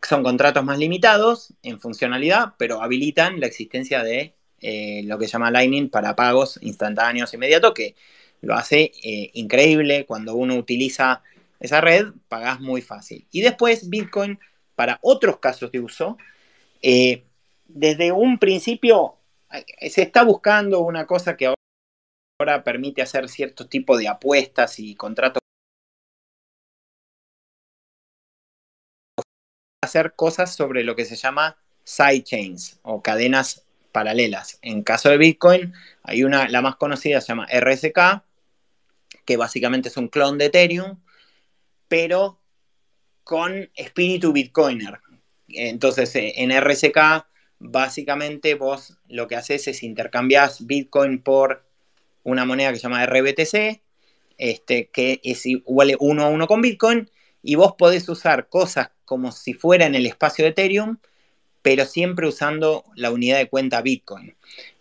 [0.00, 4.32] Son contratos más limitados en funcionalidad, pero habilitan la existencia de
[4.62, 7.96] eh, lo que se llama Lightning para pagos instantáneos inmediatos, que
[8.40, 10.06] lo hace eh, increíble.
[10.06, 11.22] Cuando uno utiliza
[11.60, 13.26] esa red, pagas muy fácil.
[13.30, 14.38] Y después Bitcoin,
[14.74, 16.16] para otros casos de uso,
[16.82, 17.25] eh,
[17.68, 19.16] desde un principio
[19.88, 21.54] se está buscando una cosa que
[22.38, 25.40] ahora permite hacer cierto tipo de apuestas y contratos.
[29.82, 34.58] Hacer cosas sobre lo que se llama sidechains o cadenas paralelas.
[34.62, 38.22] En caso de Bitcoin, hay una, la más conocida se llama RSK,
[39.24, 41.00] que básicamente es un clon de Ethereum,
[41.88, 42.40] pero
[43.24, 45.00] con espíritu Bitcoiner.
[45.48, 47.26] Entonces, eh, en RSK,
[47.58, 51.64] básicamente vos lo que haces es intercambias Bitcoin por
[52.22, 53.82] una moneda que se llama RBTC,
[54.38, 57.10] este, que es igual uno a uno con Bitcoin,
[57.42, 60.98] y vos podés usar cosas como si fuera en el espacio de Ethereum,
[61.62, 64.36] pero siempre usando la unidad de cuenta Bitcoin.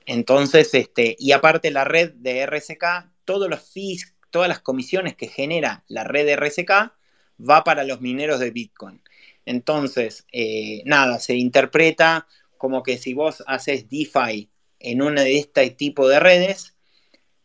[0.05, 5.28] Entonces, este, y aparte la red de RSK, todos los fees, todas las comisiones que
[5.28, 6.93] genera la red de RSK
[7.39, 9.01] va para los mineros de Bitcoin.
[9.45, 12.28] Entonces, eh, nada, se interpreta
[12.58, 14.49] como que si vos haces DeFi
[14.80, 16.76] en una de este tipo de redes,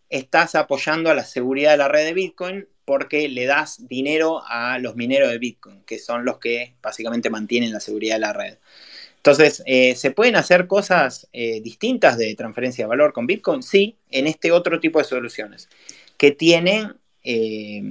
[0.09, 4.79] estás apoyando a la seguridad de la red de Bitcoin porque le das dinero a
[4.79, 8.59] los mineros de Bitcoin, que son los que básicamente mantienen la seguridad de la red.
[9.17, 13.63] Entonces, eh, ¿se pueden hacer cosas eh, distintas de transferencia de valor con Bitcoin?
[13.63, 15.69] Sí, en este otro tipo de soluciones,
[16.17, 17.83] que tienen eh,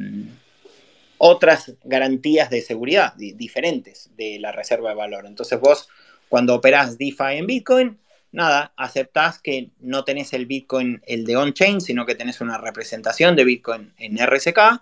[1.18, 5.28] otras garantías de seguridad diferentes de la reserva de valor.
[5.28, 5.88] Entonces, vos,
[6.30, 7.98] cuando operás DeFi en Bitcoin,
[8.32, 13.36] nada, aceptás que no tenés el Bitcoin, el de on-chain, sino que tenés una representación
[13.36, 14.82] de Bitcoin en RSK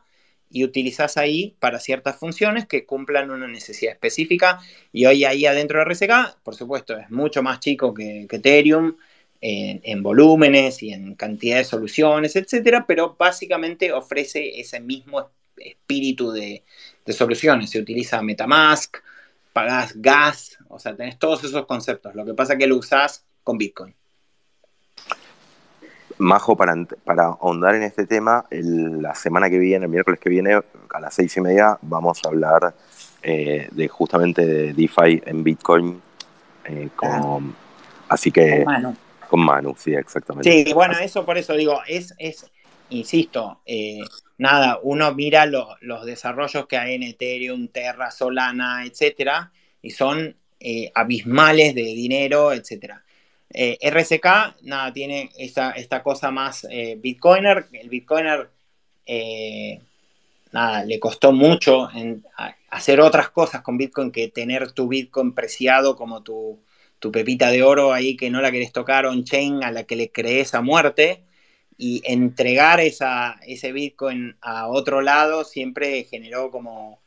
[0.49, 4.59] y utilizás ahí para ciertas funciones que cumplan una necesidad específica.
[4.91, 8.95] Y hoy ahí adentro de RSK, por supuesto, es mucho más chico que, Ethereum
[9.41, 16.63] en, volúmenes y en cantidad de soluciones, etcétera, pero básicamente ofrece ese mismo espíritu de,
[17.05, 17.69] de soluciones.
[17.69, 18.97] Se utiliza Metamask,
[19.57, 22.13] pagás gas, o sea, tenés todos esos conceptos.
[22.13, 23.91] Lo que pasa es que lo usás con Bitcoin.
[26.19, 30.53] Majo, para, para ahondar en este tema, la semana que viene, el miércoles que viene,
[30.53, 32.75] a las seis y media, vamos a hablar
[33.23, 36.03] eh, de justamente de DeFi en Bitcoin.
[36.65, 37.55] Eh, con,
[38.09, 38.63] así que.
[38.63, 38.95] Con Manu.
[39.27, 40.51] Con Manu, sí, exactamente.
[40.51, 42.45] Sí, bueno, eso por eso digo, es, es
[42.89, 44.01] insisto, eh,
[44.37, 50.35] nada, uno mira los desarrollos que hay en Ethereum, Terra, Solana, etcétera, y son
[50.95, 53.03] abismales de dinero, etcétera.
[53.53, 57.67] Eh, RSK, nada, tiene esta, cosa más eh, Bitcoiner.
[57.71, 58.49] El Bitcoiner,
[59.05, 59.81] eh,
[60.51, 62.25] nada, le costó mucho en,
[62.69, 66.59] hacer otras cosas con Bitcoin que tener tu Bitcoin preciado como tu,
[67.11, 70.53] pepita de oro ahí que no la querés tocar on-chain, a la que le crees
[70.53, 71.23] a muerte.
[71.77, 76.99] Y entregar esa, ese Bitcoin a otro lado siempre generó como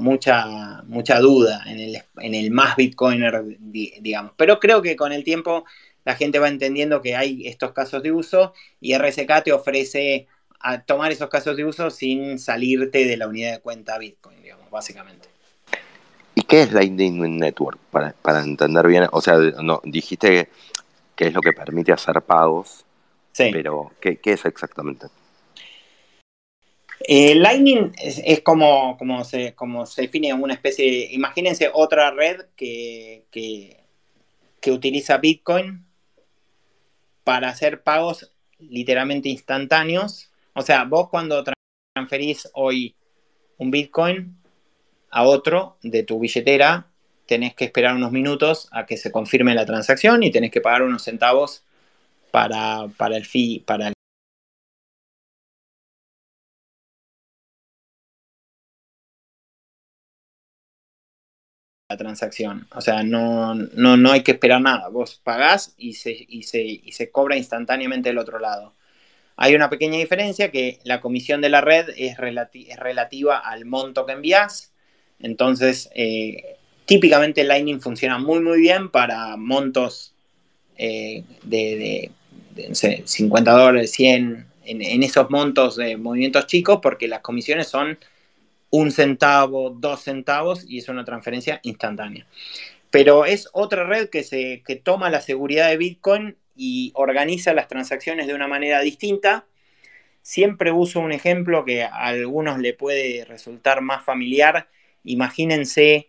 [0.00, 4.32] mucha, mucha duda en el, en el más Bitcoiner, digamos.
[4.36, 5.64] Pero creo que con el tiempo
[6.04, 10.26] la gente va entendiendo que hay estos casos de uso y RSK te ofrece
[10.60, 14.70] a tomar esos casos de uso sin salirte de la unidad de cuenta Bitcoin, digamos,
[14.70, 15.28] básicamente.
[16.34, 17.78] ¿Y qué es Lightning Network?
[17.90, 20.48] Para, entender bien, o sea, no, dijiste
[21.14, 22.84] que, es lo que permite hacer pagos,
[23.34, 23.50] sí.
[23.52, 25.08] pero ¿qué, qué es exactamente?
[27.06, 33.26] Eh, Lightning es, como, como, se, como se define una especie, imagínense otra red que,
[33.30, 33.82] que,
[34.70, 35.84] utiliza Bitcoin
[37.22, 40.30] para hacer pagos literalmente instantáneos.
[40.54, 41.44] O sea, vos cuando
[41.92, 42.96] transferís hoy
[43.58, 44.38] un Bitcoin
[45.10, 46.86] a otro de tu billetera,
[47.26, 50.82] tenés que esperar unos minutos a que se confirme la transacción y tenés que pagar
[50.82, 51.64] unos centavos
[52.34, 53.94] para, para el fee, para el
[61.96, 62.66] transacción.
[62.74, 64.88] O sea, no, no, no hay que esperar nada.
[64.88, 68.74] Vos pagás y se, y se, cobra instantáneamente del otro lado.
[69.36, 74.12] Hay una pequeña diferencia que la comisión de la red es, relativa al monto que
[74.12, 74.72] envías.
[75.20, 80.14] Entonces, eh, típicamente Lightning funciona muy, muy bien para montos
[80.76, 82.10] eh, de,
[83.04, 87.98] 50 dólares, 100, en, esos montos de movimientos chicos, porque las comisiones son
[88.70, 92.26] un centavo, dos centavos y es una transferencia instantánea.
[92.90, 98.26] Pero es otra red que, se, toma la seguridad de Bitcoin y organiza las transacciones
[98.26, 99.46] de una manera distinta.
[100.22, 104.68] Siempre uso un ejemplo que a algunos le puede resultar más familiar.
[105.04, 106.08] Imagínense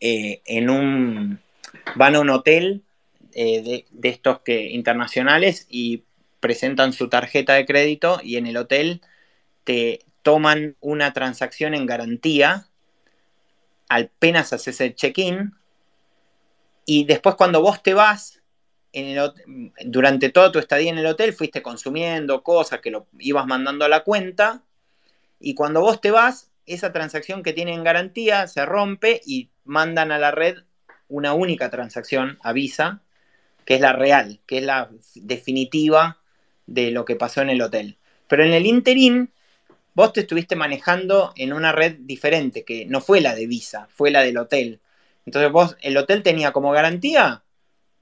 [0.00, 1.40] eh, en un,
[1.94, 2.82] van a un hotel
[3.38, 6.04] eh, de, estos que, internacionales y
[6.40, 9.02] presentan su tarjeta de crédito y en el hotel
[9.64, 12.66] te, toman una transacción en garantía,
[13.90, 15.52] apenas haces el check-in,
[16.86, 18.42] y después cuando vos te vas,
[18.94, 19.32] en el,
[19.84, 23.90] durante toda tu estadía en el hotel fuiste consumiendo cosas que lo ibas mandando a
[23.90, 24.64] la cuenta,
[25.38, 30.18] y cuando vos te vas, esa transacción que tienen garantía se rompe y mandan a
[30.18, 30.56] la red
[31.06, 33.02] una única transacción a Visa,
[33.66, 36.18] que es la real, que es la definitiva
[36.66, 37.98] de lo que pasó en el hotel.
[38.28, 39.32] Pero en el interín,
[39.94, 44.10] vos te estuviste manejando en una red diferente, que no fue la de Visa, fue
[44.10, 44.80] la del hotel.
[45.26, 47.42] Entonces vos, el hotel tenía como garantía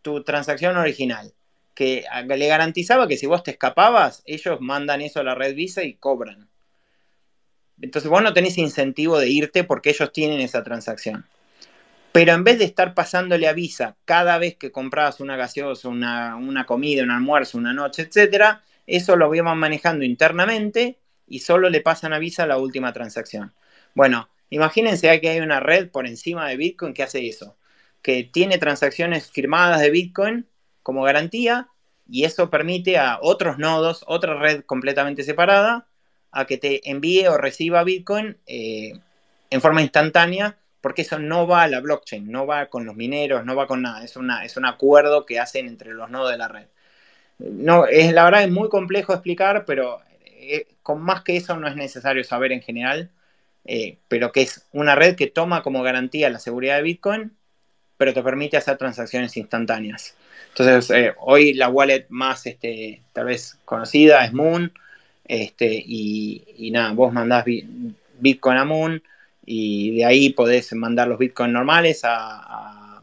[0.03, 1.33] tu transacción original,
[1.75, 5.83] que le garantizaba que si vos te escapabas, ellos mandan eso a la red Visa
[5.83, 6.49] y cobran.
[7.81, 11.27] Entonces vos no tenés incentivo de irte porque ellos tienen esa transacción.
[12.15, 16.37] Pero en vez de estar pasándole a Visa cada vez que comprabas una gaseosa, una,
[16.37, 21.81] una comida, un almuerzo, una noche, etcétera, eso lo iban manejando internamente y solo le
[21.81, 23.53] pasan a Visa la última transacción.
[23.97, 27.57] Bueno, imagínense que hay una red por encima de Bitcoin que hace eso,
[28.01, 30.47] que tiene transacciones firmadas de Bitcoin
[30.85, 31.67] como garantía
[32.09, 35.89] y eso permite a otros nodos, otra red completamente separada,
[36.31, 39.01] a que te envíe o reciba Bitcoin eh,
[39.51, 43.47] en forma instantánea porque eso no va a la blockchain, no va con los mineros,
[43.47, 46.67] no va con nada, es, un acuerdo que hacen entre los nodos de la red.
[47.39, 51.69] No, es, la verdad es muy complejo explicar, pero eh, con más que eso no
[51.69, 53.09] es necesario saber en general,
[53.65, 57.33] eh, pero que es una red que toma como garantía la seguridad de Bitcoin,
[57.97, 60.15] pero te permite hacer transacciones instantáneas.
[60.51, 64.71] Entonces, eh, hoy la wallet más, este, tal vez conocida es Moon,
[65.25, 67.47] este, y, y nada, vos mandás
[68.21, 69.03] Bitcoin a Moon,
[69.47, 73.01] y de ahí podés mandar los bitcoins normales a,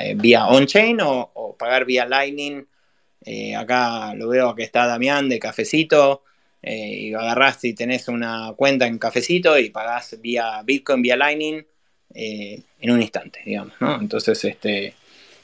[0.00, 2.64] eh, vía on-chain o, pagar vía Lightning.
[3.24, 6.22] Eh, acá lo veo que está Damián de Cafecito.
[6.62, 11.64] Eh, y agarrás si tenés una cuenta en Cafecito y pagás vía Bitcoin, vía Lightning
[12.14, 13.74] en un instante, digamos.
[14.00, 14.94] Entonces, este,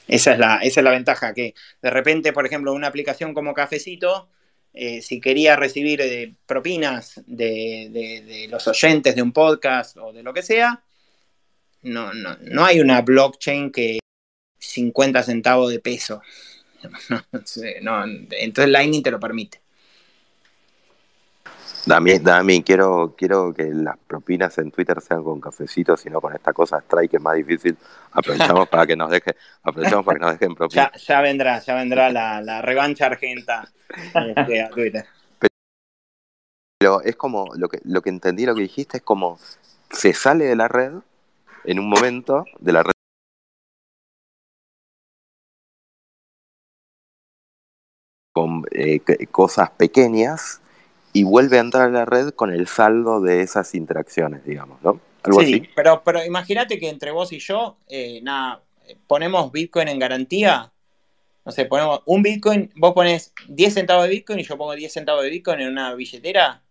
[0.07, 3.53] esa, es la, esa es la ventaja, que de repente, por ejemplo, una aplicación como
[3.53, 4.29] Cafecito
[4.73, 10.33] eh, si quería recibir eh, propinas de, los oyentes de un podcast o de lo
[10.33, 10.83] que sea,
[11.81, 13.99] no, no, no hay una blockchain que
[14.59, 16.21] 50 centavos de peso.
[17.31, 19.61] entonces Lightning te lo permite.
[21.85, 26.79] Dami, quiero, quiero que las propinas en Twitter sean con cafecitos, sino con esta cosa
[26.79, 27.77] strike que es más difícil.
[28.11, 31.07] Aprovechamos para que nos deje, aprovechamos para que nos dejen propinas.
[31.07, 33.67] Ya, vendrá, ya vendrá la, revancha argenta
[34.13, 35.05] este, a Twitter.
[36.79, 39.37] Pero es como, lo que, lo que entendí, lo que dijiste, es como
[39.91, 40.93] se sale de la red
[41.65, 42.91] en un momento de la red
[48.31, 49.01] con eh,
[49.31, 50.61] cosas pequeñas
[51.13, 54.99] y vuelve a entrar a la red con el saldo de esas interacciones, digamos, ¿no?
[55.23, 58.61] Algo sí, pero, pero imagínate que entre vos y yo, eh, nada,
[59.07, 60.71] ponemos Bitcoin en garantía.
[61.45, 64.91] No sé, ponemos un Bitcoin, vos pones 10 centavos de Bitcoin y yo pongo 10
[64.91, 66.61] centavos de Bitcoin en una billetera.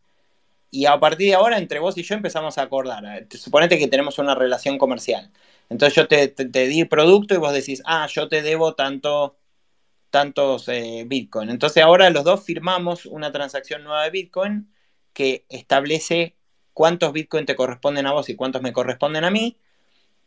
[0.71, 3.27] Y a partir de ahora, entre vos y yo empezamos a acordar.
[3.31, 5.31] Suponete que tenemos una relación comercial.
[5.71, 9.38] Entonces yo te, te, te di producto y vos decís, ah, yo te debo tanto
[10.11, 11.51] tantos eh, Bitcoin.
[11.51, 14.73] Entonces ahora los dos firmamos una transacción nueva de Bitcoin
[15.13, 16.37] que establece
[16.73, 19.59] cuántos Bitcoin te corresponden a vos y cuántos me corresponden a mí,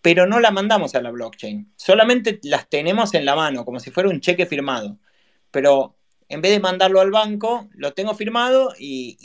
[0.01, 1.73] pero no la mandamos a la blockchain.
[1.77, 4.97] Solamente las tenemos en la mano, como si fuera un cheque firmado.
[5.51, 5.95] Pero
[6.27, 9.17] en vez de mandarlo al banco, lo tengo firmado y,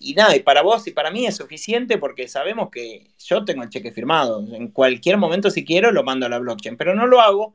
[0.00, 3.62] y, nada, y para vos y para mí es suficiente porque sabemos que yo tengo
[3.62, 4.44] el cheque firmado.
[4.52, 7.54] En cualquier momento, si quiero, lo mando a la blockchain, pero no lo hago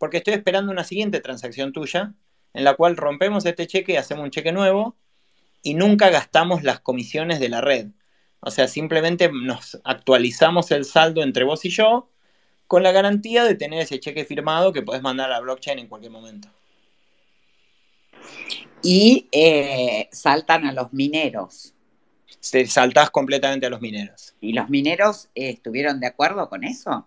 [0.00, 2.14] porque estoy esperando una siguiente transacción tuya
[2.54, 4.96] en la cual rompemos este cheque, hacemos un cheque nuevo
[5.62, 7.88] y nunca gastamos las comisiones de la red.
[8.40, 12.10] O sea, simplemente nos actualizamos el saldo entre vos y yo
[12.66, 15.86] con la garantía de tener ese cheque firmado que podés mandar a la blockchain en
[15.86, 16.48] cualquier momento.
[18.82, 21.74] Y eh, saltan a los mineros.
[22.40, 24.34] saltás completamente a los mineros.
[24.40, 27.06] ¿Y los mineros eh, estuvieron de acuerdo con eso?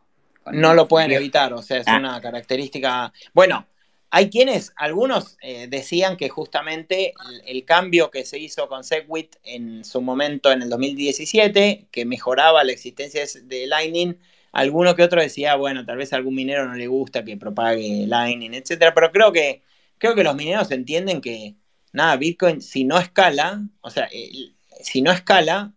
[0.52, 1.98] No lo pueden evitar, o sea, es ah.
[1.98, 3.14] una característica.
[3.34, 3.68] Bueno,
[4.16, 7.14] hay quienes, algunos eh, decían que justamente
[7.48, 12.64] el, cambio que se hizo con Segwit en su momento en el 2017, que mejoraba
[12.64, 14.20] la existencia de Lightning,
[14.52, 18.06] alguno que otro decía, bueno, tal vez a algún minero no le gusta que propague
[18.06, 19.64] Lightning, etcétera, pero creo que,
[19.98, 21.56] creo que los mineros entienden que,
[21.92, 24.08] nada, Bitcoin, si no escala, o sea,
[24.80, 25.74] si no escala,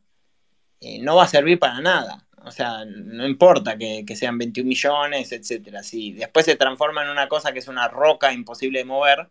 [0.81, 2.26] eh, no va a servir para nada.
[2.47, 5.83] O sea, no importa que, sean 21 millones, etcétera.
[5.83, 9.29] Si después se transforma en una cosa que es una roca imposible de mover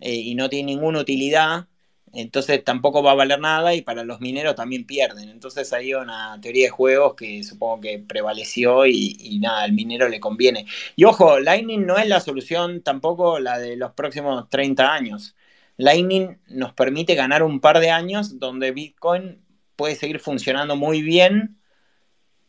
[0.00, 1.68] eh, y no tiene ninguna utilidad,
[2.14, 5.28] entonces tampoco va a valer nada y para los mineros también pierden.
[5.28, 10.08] Entonces hay una teoría de juegos que supongo que prevaleció y, y, nada, al minero
[10.08, 10.66] le conviene.
[10.96, 15.36] Y ojo, Lightning no es la solución tampoco la de los próximos 30 años.
[15.76, 19.42] Lightning nos permite ganar un par de años donde Bitcoin
[19.76, 21.58] puede seguir funcionando muy bien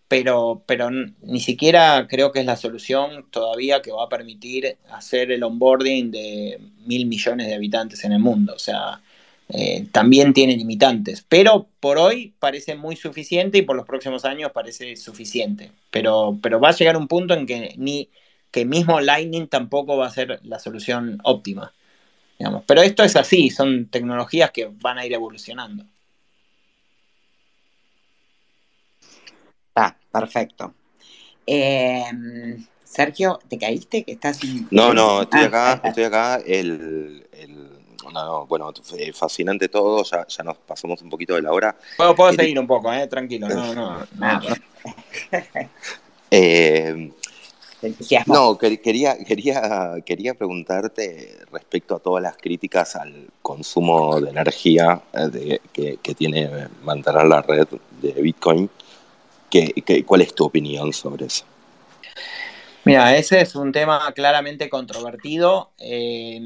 [0.08, 5.32] pero, pero ni siquiera creo que es la solución todavía que va a permitir hacer
[5.32, 8.54] el onboarding de mil millones de habitantes en el mundo.
[8.56, 9.02] O sea,
[9.50, 14.52] eh, también tiene limitantes, pero por hoy parece muy suficiente y por los próximos años
[14.54, 15.72] parece suficiente.
[15.92, 18.10] Pero, pero va a llegar un punto en que ni
[18.52, 21.74] que mismo Lightning tampoco va a ser la solución óptima.
[22.40, 22.64] Digamos.
[22.68, 25.86] Pero esto es así, son tecnologías que van a ir evolucionando.
[29.78, 30.74] Está, perfecto.
[31.46, 34.04] Eh, Sergio, ¿te caíste?
[34.04, 34.40] que estás
[34.72, 36.42] No, no, estoy acá, estoy acá.
[36.44, 37.24] El,
[38.48, 38.74] bueno,
[39.14, 41.76] fascinante todo, ya, ya, nos pasamos un poquito de la hora.
[41.96, 44.00] Puedo, puedo seguir un poco, eh, tranquilo, no, no.
[44.16, 44.40] no,
[46.32, 47.12] eh,
[48.26, 55.60] no, quería, quería, quería preguntarte respecto a todas las críticas al consumo de energía eh,
[55.72, 57.68] que, que, tiene mantener la red
[58.02, 58.70] de Bitcoin.
[60.06, 61.46] ¿Cuál es tu opinión sobre eso?
[62.84, 65.72] Mira, ese es un tema claramente controvertido.
[65.78, 66.40] Eh,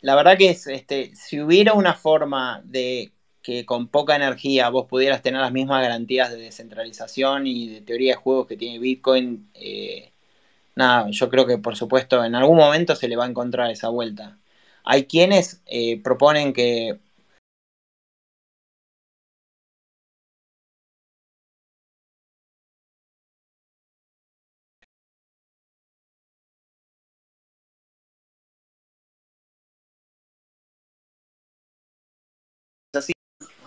[0.00, 3.12] la verdad que es, este, si hubiera una forma de
[3.42, 8.14] que con poca energía vos pudieras tener las mismas garantías de descentralización y de teoría
[8.14, 10.10] de juegos que tiene Bitcoin, eh,
[10.74, 13.88] nada, yo creo que por supuesto en algún momento se le va a encontrar esa
[13.88, 14.38] vuelta.
[14.82, 16.98] Hay quienes eh, proponen que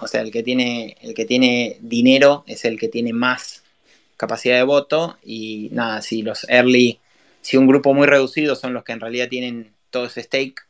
[0.01, 3.63] O sea, el que tiene, el que tiene dinero es el que tiene más
[4.17, 5.17] capacidad de voto.
[5.23, 6.99] Y nada, si los early,
[7.41, 10.61] si un grupo muy reducido son los que en realidad tienen todo ese stake,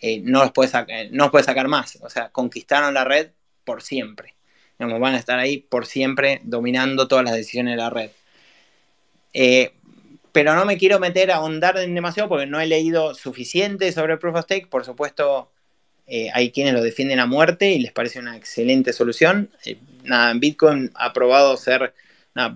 [0.00, 0.70] eh, no, los puede
[1.10, 1.98] no puede sacar más.
[2.02, 3.30] O sea, conquistaron la red
[3.64, 4.34] por siempre.
[4.78, 8.10] van a estar ahí por siempre dominando todas las decisiones de la red.
[9.32, 9.72] Eh,
[10.32, 14.36] pero no me quiero meter a ahondar demasiado porque no he leído suficiente sobre Proof
[14.36, 14.68] of Stake.
[14.68, 15.50] Por supuesto,
[16.12, 19.48] eh, hay quienes lo defienden a muerte y les parece una excelente solución.
[19.64, 21.94] Eh, nada, en Bitcoin ha probado ser,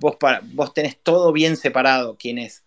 [0.00, 2.16] vos, vos tenés todo bien separado.
[2.18, 2.64] Quienes,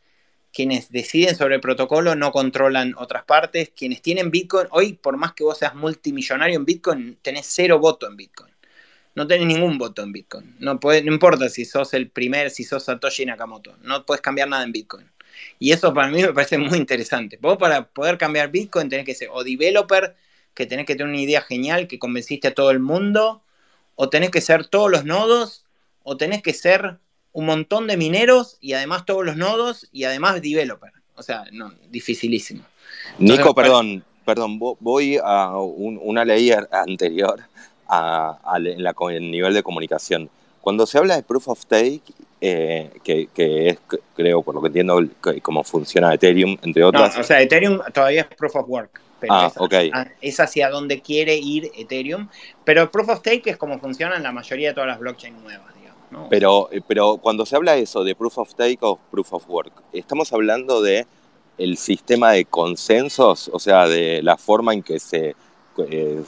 [0.54, 3.70] quienes deciden sobre el protocolo no controlan otras partes.
[3.76, 8.08] Quienes tienen Bitcoin, hoy por más que vos seas multimillonario en Bitcoin, tenés cero voto
[8.08, 8.54] en Bitcoin.
[9.14, 10.56] No tenés ningún voto en Bitcoin.
[10.60, 13.76] No, puede, no importa si sos el primer, si sos Satoshi Nakamoto.
[13.82, 15.12] No puedes cambiar nada en Bitcoin.
[15.60, 17.38] Y eso para mí me parece muy interesante.
[17.42, 20.16] Vos para poder cambiar Bitcoin tenés que ser o developer
[20.58, 23.44] que tenés que tener una idea genial que convenciste a todo el mundo,
[23.94, 25.66] o tenés que ser todos los nodos,
[26.02, 26.98] o tenés que ser
[27.32, 30.92] un montón de mineros y además todos los nodos y además developer.
[31.16, 32.64] O sea, no, dificilísimo.
[33.20, 37.40] Nico, perdón, perdón, voy a una ley anterior
[37.88, 40.28] a, en la, el nivel de comunicación.
[40.62, 42.02] Cuando se habla de proof of stake,
[42.42, 43.78] eh, que, es,
[44.16, 45.00] creo, por lo que entiendo,
[45.44, 47.14] cómo funciona Ethereum, entre otras.
[47.14, 51.36] No, o sea, Ethereum todavía es proof of work pero ah, es, hacia donde quiere
[51.36, 52.30] ir Ethereum.
[52.64, 55.74] Pero Proof of Stake es como funciona en la mayoría de todas las blockchains nuevas.
[55.76, 59.34] Digamos, pero, eh, pero cuando se habla de eso, de Proof of Stake o Proof
[59.34, 61.06] of Work, estamos hablando de
[61.58, 65.36] el sistema de consensos, o sea, de la forma en que se...
[65.90, 66.24] Eh,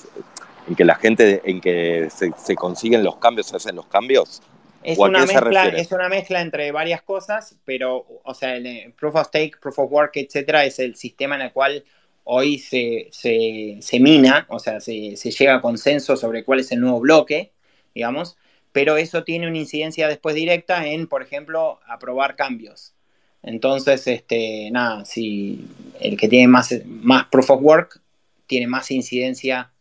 [0.67, 4.39] en que la gente, en que se, consiguen los cambios, se hacen los cambios,
[4.83, 9.27] es una, mezcla, es una mezcla entre varias cosas, pero, o sea, el Proof of
[9.27, 11.83] Stake, Proof of Work, etcétera, es el sistema en el cual
[12.31, 16.99] hoy se, se, mina, o sea, se, llega a consenso sobre cuál es el nuevo
[16.99, 17.53] bloque,
[17.95, 18.37] digamos,
[18.71, 22.93] pero eso tiene una incidencia después directa en, por ejemplo, aprobar cambios.
[23.41, 25.67] Entonces, este, nada, si
[25.99, 27.99] el que tiene más, más proof of work
[28.45, 29.71] tiene más incidencia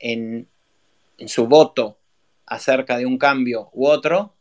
[0.00, 0.48] en,
[1.18, 1.98] en su voto
[2.46, 4.34] acerca de un cambio u otro,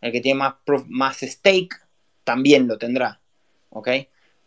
[0.00, 0.54] el que tiene más,
[0.88, 1.76] más stake
[2.24, 3.20] también lo tendrá.
[3.68, 3.88] ¿Ok?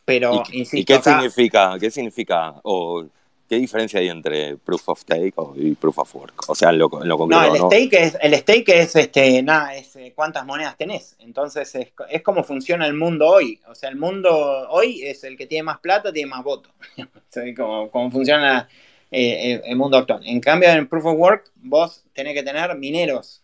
[0.05, 1.77] Pero, ¿Y, qué significa?
[1.79, 2.55] ¿Qué significa?
[2.63, 3.05] O,
[3.47, 6.43] ¿Qué diferencia hay entre proof of stake y proof of work?
[6.47, 7.45] O sea, en lo, en lo concreto.
[7.45, 11.15] No, el stake es, el stake es este, nada, es eh, cuántas monedas tenés.
[11.19, 13.59] Entonces es, es como funciona el mundo hoy.
[13.67, 14.31] O sea, el mundo
[14.69, 16.71] hoy es el que tiene más plata, tiene más votos.
[17.57, 18.67] como, como funciona
[19.11, 20.21] eh, el, mundo actual.
[20.25, 23.43] En cambio, en proof of work, vos tenés que tener mineros.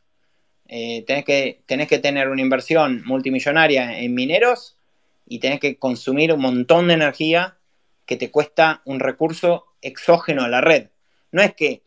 [0.68, 4.78] Eh, tenés, que, tenés que tener una inversión multimillonaria en mineros
[5.32, 7.58] y tenés que consumir un montón de energía
[8.06, 10.90] que te cuesta un recurso exógeno a la red.
[11.32, 11.84] No es que,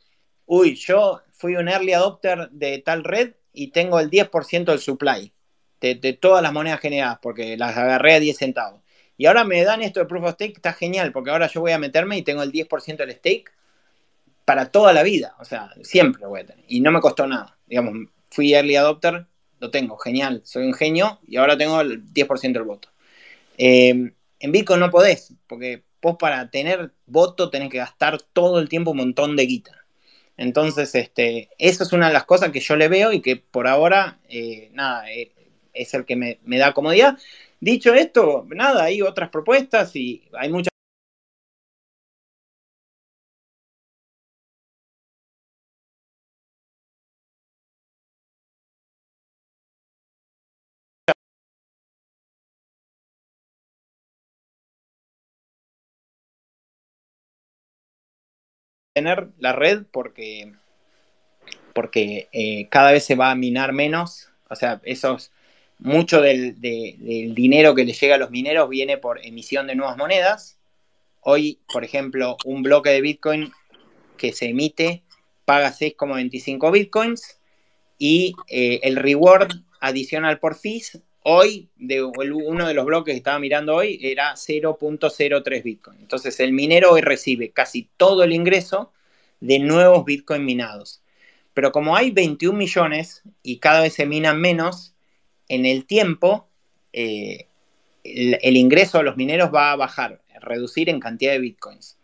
[0.46, 5.30] uy, yo fui un early adopter de tal red y tengo el 10% del supply
[5.78, 8.80] de, todas las monedas generadas porque las agarré a 10 centavos.
[9.18, 11.72] Y ahora me dan esto de proof of stake, está genial, porque ahora yo voy
[11.72, 13.52] a meterme y tengo el 10% del stake
[14.46, 15.36] para toda la vida.
[15.38, 16.64] O sea, siempre lo voy a tener.
[16.66, 17.58] Y no me costó nada.
[17.66, 19.26] Digamos, fui early adopter,
[19.58, 22.93] lo tengo, genial, soy un genio y ahora tengo el 10% del voto.
[23.56, 28.68] Em, en Bitcoin no podés, porque vos para tener voto tenés que gastar todo el
[28.68, 29.86] tiempo un montón de guita.
[30.36, 33.68] Entonces, este, eso es una de las cosas que yo le veo y que por
[33.68, 35.32] ahora, eh, nada, eh,
[35.72, 37.18] es el que me, me da comodidad.
[37.60, 40.73] Dicho esto, nada, hay otras propuestas y hay muchas
[58.94, 60.52] tener la red porque,
[61.74, 64.28] porque eh, cada vez se va a minar menos.
[64.48, 65.32] O sea, esos,
[65.80, 69.96] mucho del, del, dinero que le llega a los mineros viene por emisión de nuevas
[69.96, 70.58] monedas.
[71.20, 73.52] Hoy, por ejemplo, un bloque de Bitcoin
[74.16, 75.02] que se emite
[75.44, 77.40] paga 6,25 Bitcoins
[77.98, 79.50] y eh, el reward
[79.80, 85.98] adicional por fees, hoy, uno de los bloques que estaba mirando hoy, era 0.03 Bitcoin.
[86.00, 88.92] Entonces el minero hoy recibe casi todo el ingreso
[89.40, 91.02] de nuevos Bitcoin minados.
[91.54, 94.94] Pero como hay 21 millones y cada vez se minan menos,
[95.48, 96.48] en el tiempo
[96.92, 97.46] eh,
[98.02, 101.96] el, ingreso a los mineros va a bajar, reducir en cantidad de bitcoins.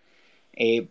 [0.54, 0.88] Eh,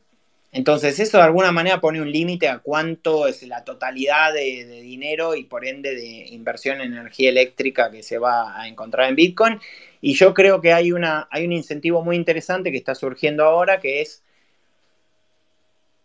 [0.52, 5.36] entonces, eso de alguna manera pone un límite a cuánto es la totalidad de, dinero
[5.36, 9.60] y por ende de inversión en energía eléctrica que se va a encontrar en Bitcoin.
[10.02, 13.80] Y yo creo que hay, una, hay un incentivo muy interesante que está surgiendo ahora,
[13.80, 14.24] que es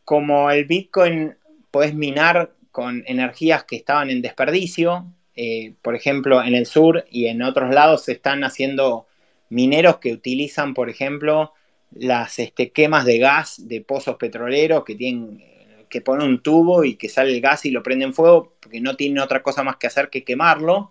[0.05, 1.37] como el Bitcoin
[1.71, 5.07] puedes minar con energías que estaban en desperdicio.
[5.37, 9.07] Eh, por ejemplo, en el sur y en otros lados se están haciendo
[9.49, 11.55] mineros que utilizan, por ejemplo,
[11.95, 15.43] las este, quemas de gas de pozos petroleros que tienen
[15.89, 18.97] que ponen un tubo y que sale el gas y lo prenden fuego porque no
[18.97, 20.91] tienen otra cosa más que hacer que quemarlo.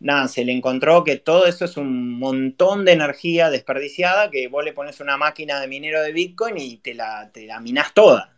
[0.00, 4.64] Nada, se le encontró que todo eso es un montón de energía desperdiciada que vos
[4.64, 7.62] le pones una máquina de minero de Bitcoin y te la, te la
[7.94, 8.34] toda.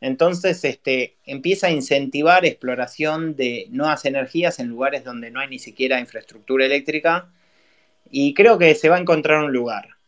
[0.00, 5.58] Entonces, este, empieza a incentivar exploración de nuevas energías en lugares donde no hay ni
[5.58, 7.30] siquiera infraestructura eléctrica
[8.10, 9.99] y creo que se va a encontrar un lugar.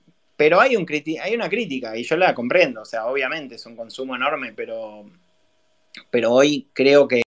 [0.42, 0.84] Pero hay, un
[1.22, 5.08] hay una crítica y yo la comprendo, o sea, obviamente es un consumo enorme, pero,
[6.10, 7.22] pero hoy creo que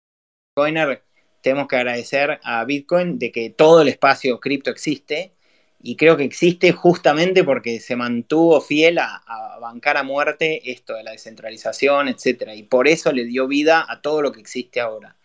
[0.57, 1.03] Bitcoiner
[1.39, 5.31] tenemos que agradecer a Bitcoin de que todo el espacio cripto existe
[5.79, 9.21] y creo que existe justamente porque se mantuvo fiel a,
[9.61, 12.53] bancar a muerte esto de la descentralización, etc.
[12.55, 15.17] Y por eso le dio vida a todo lo que existe ahora.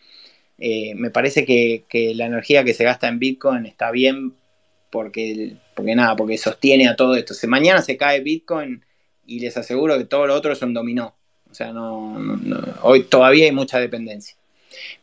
[0.59, 4.35] Eh, me parece que, que, la energía que se gasta en Bitcoin está bien
[4.90, 7.35] porque, porque nada, porque sostiene a todo esto.
[7.35, 8.85] Si mañana se cae Bitcoin
[9.27, 11.15] y les aseguro que todo lo otro es un dominó.
[11.51, 12.19] O sea, no,
[12.82, 14.36] hoy todavía hay mucha dependencia.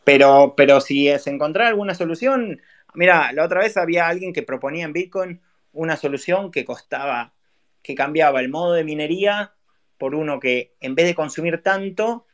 [0.04, 2.60] Pero, pero si es encontrar alguna solución,
[2.94, 5.40] mira, la otra vez había alguien que proponía en Bitcoin
[5.72, 7.34] una solución que costaba,
[7.82, 9.52] que cambiaba el modo de minería
[9.98, 12.26] por uno que en vez de consumir tanto,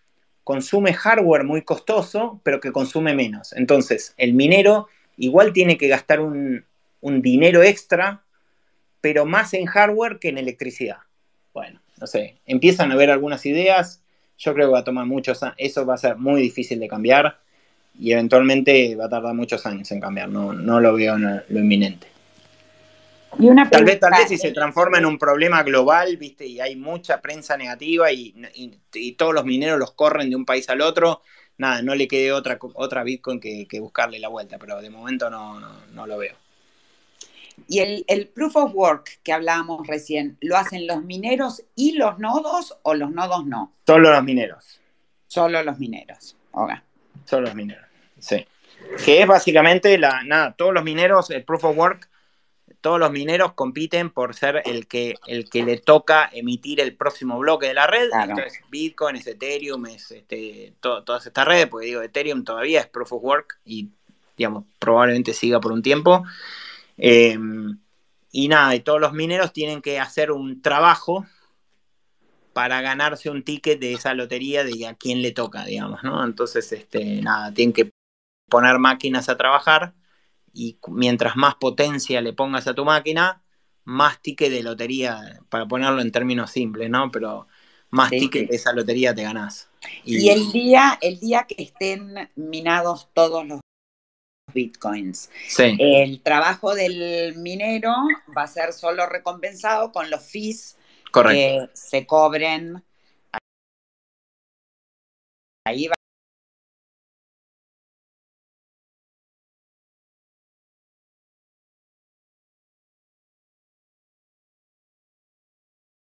[0.45, 3.53] consume hardware muy costoso, pero que consume menos.
[3.53, 6.65] Entonces, el minero igual tiene que gastar un,
[7.03, 8.23] un dinero extra,
[9.03, 10.99] pero más en hardware que en electricidad.
[11.53, 14.03] Bueno, no sé, empiezan a ver algunas ideas,
[14.39, 16.89] yo creo que va a tomar muchos años, eso va a ser muy difícil de
[16.89, 17.39] cambiar
[17.99, 21.59] y eventualmente va a tardar muchos años en cambiar, no, no lo veo en lo
[21.61, 22.07] inminente.
[23.39, 26.61] Y una tal vez, tal vez si se transforma en un problema global, viste, y
[26.61, 28.35] hay mucha prensa negativa y,
[29.17, 31.23] todos los mineros los corren de un país al otro,
[31.57, 35.61] nada, no le quede otra, otra Bitcoin que, buscarle la vuelta, pero de momento no,
[35.93, 36.42] no lo veo.
[37.69, 42.77] Y el, proof of work que hablábamos recién, ¿lo hacen los mineros y los nodos
[42.83, 43.73] o los nodos no?
[43.87, 44.81] Solo los mineros.
[45.27, 46.37] Solo los mineros.
[47.25, 47.87] Solo los mineros,
[48.19, 48.47] sí.
[49.05, 52.09] Que es básicamente la, nada, todos los mineros, el proof of work,
[52.83, 57.39] todos los mineros compiten por ser el que, el que le toca emitir el próximo
[57.39, 58.11] bloque de la red.
[58.13, 63.13] Entonces, Bitcoin, es Ethereum, es este, todas estas redes, porque digo, Ethereum todavía es proof
[63.13, 63.91] of work y,
[64.37, 66.25] digamos, probablemente siga por un tiempo.
[66.97, 67.79] Em,
[68.31, 71.27] y nada, y todos los mineros tienen que hacer un trabajo
[72.53, 76.25] para ganarse un ticket de esa lotería de a quién le toca, digamos, ¿no?
[76.25, 77.91] Entonces, este, nada, tienen que
[78.49, 79.95] poner máquinas a trabajar
[80.53, 83.43] y mientras más potencia le pongas a tu máquina,
[83.85, 87.11] más ticket de lotería, para ponerlo en términos simples, ¿no?
[87.11, 87.47] Pero
[87.91, 89.71] más ticket de esa lotería te ganás.
[90.05, 93.62] Y, y, el día, el día que estén minados todos los
[94.53, 95.31] bitcoins.
[95.59, 97.95] El trabajo del minero
[98.37, 100.77] va a ser solo recompensado con los fees
[101.13, 102.83] que se cobren.
[105.65, 105.95] Ahí va.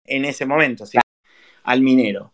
[0.06, 0.98] En ese momento, sí,
[1.64, 2.34] al minero.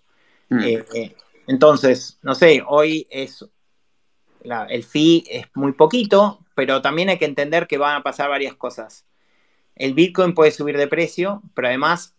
[0.50, 0.60] Mm.
[0.64, 1.16] Eh, eh,
[1.48, 3.46] entonces, no sé, hoy es
[4.70, 8.56] el fee es muy poquito, pero también hay que entender que van a pasar varias
[8.56, 9.06] cosas.
[9.76, 12.16] El Bitcoin puede subir de precio, pero además,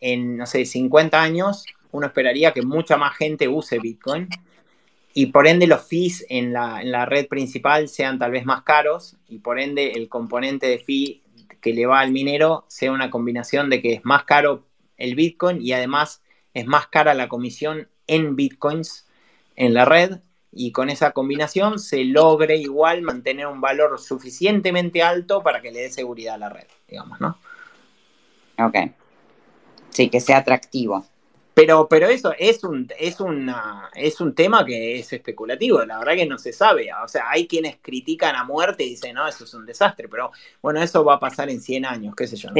[0.00, 4.28] en, no sé, 50 años, uno esperaría que mucha más gente use Bitcoin
[5.12, 8.62] y por ende los fees en la, en la red principal sean tal vez más
[8.62, 11.22] caros y por ende el componente de fee
[11.60, 14.64] que le va al minero sea una combinación de que es más caro
[14.96, 16.22] el Bitcoin y además
[16.54, 19.06] es más cara la comisión en bitcoins
[19.56, 20.20] en la red
[20.52, 25.82] y con esa combinación se logre igual mantener un valor suficientemente alto para que le
[25.82, 27.38] dé seguridad a la red, digamos, ¿no?
[28.58, 28.76] Ok.
[29.90, 31.04] Sí, que sea atractivo.
[31.54, 36.14] Pero, pero eso es un, es, una, es un tema que es especulativo, la verdad
[36.14, 36.88] que no se sabe.
[37.04, 40.30] O sea, hay quienes critican a muerte y dicen, no, eso es un desastre, pero
[40.62, 42.50] bueno, eso va a pasar en 100 años, qué sé yo.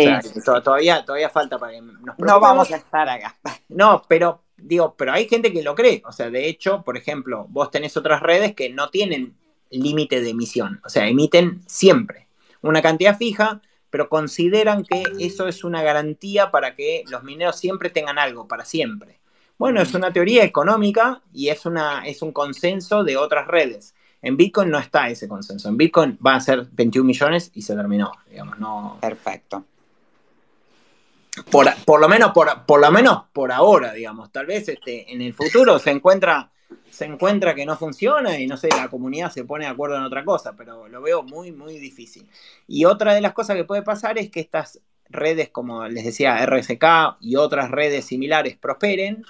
[0.63, 3.37] todavía, todavía falta para que nos No vamos a estar acá.
[3.69, 6.03] No, pero digo, pero hay gente que lo cree.
[6.07, 9.35] O sea, de hecho, por ejemplo, vos tenés otras redes que no tienen
[9.71, 12.27] límite de emisión, o sea, emiten siempre
[12.63, 13.61] una cantidad fija
[13.91, 18.65] pero consideran que eso es una garantía para que los mineros siempre tengan algo, para
[18.65, 19.19] siempre.
[19.59, 23.97] Bueno, es una teoría económica y es, una, es un consenso de otras redes.
[24.23, 25.69] En Bitcoin no está ese consenso.
[25.69, 28.97] En Bitcoin va a ser 21 millones y se terminó, digamos, no.
[29.01, 29.65] Perfecto.
[31.51, 34.33] Por, por lo menos, por, por, lo menos por ahora, digamos.
[34.33, 36.51] Tal vez este, en el futuro se encuentra
[36.91, 40.03] se encuentra que no funciona y no sé, la comunidad se pone de acuerdo en
[40.03, 42.29] otra cosa, pero lo veo muy, muy difícil.
[42.67, 46.45] Y otra de las cosas que puede pasar es que estas redes, como les decía,
[46.45, 49.25] RSK y otras redes similares prosperen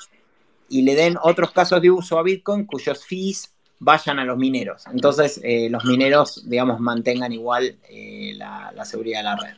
[0.69, 4.85] y le den otros casos de uso a Bitcoin cuyos fees vayan a los mineros.
[4.93, 9.57] Entonces, eh, los mineros, digamos, mantengan igual eh, la, seguridad de la red.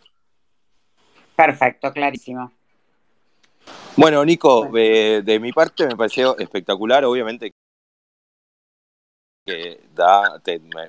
[1.36, 2.52] Perfecto, clarísimo.
[3.96, 7.04] Bueno, Nico, de mi parte me pareció espectacular.
[7.04, 7.52] Obviamente
[9.44, 10.40] que da,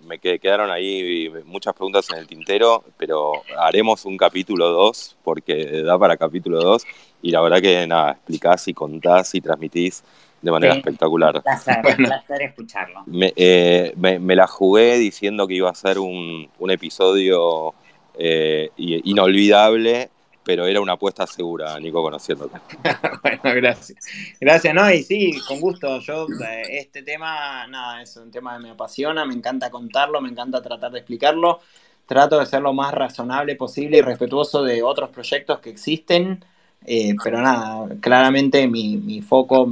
[0.03, 5.98] me, quedaron ahí muchas preguntas en el tintero, pero haremos un capítulo 2 porque da
[5.98, 6.84] para capítulo 2
[7.24, 10.03] y la verdad que nada, explicás y contás y transmitís
[10.40, 11.38] de manera espectacular.
[11.38, 11.41] Un
[12.06, 13.03] placer, escucharlo.
[13.11, 17.74] Eh, me, la jugué diciendo que iba a ser un, episodio
[18.15, 20.11] eh, inolvidable
[20.44, 22.57] pero era una apuesta segura, Nico, conociéndote.
[23.24, 24.06] bueno, gracias.
[24.40, 25.99] Gracias, no, y sí, con gusto.
[25.99, 30.30] Yo, eh, este tema, nada, es un tema que me apasiona, me encanta contarlo, me
[30.30, 31.61] encanta tratar de explicarlo.
[32.06, 36.44] Trato de ser lo más razonable posible y respetuoso de otros proyectos que existen,
[36.86, 39.65] eh, pero nada, claramente mi, foco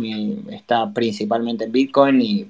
[0.50, 2.48] está principalmente en Bitcoin y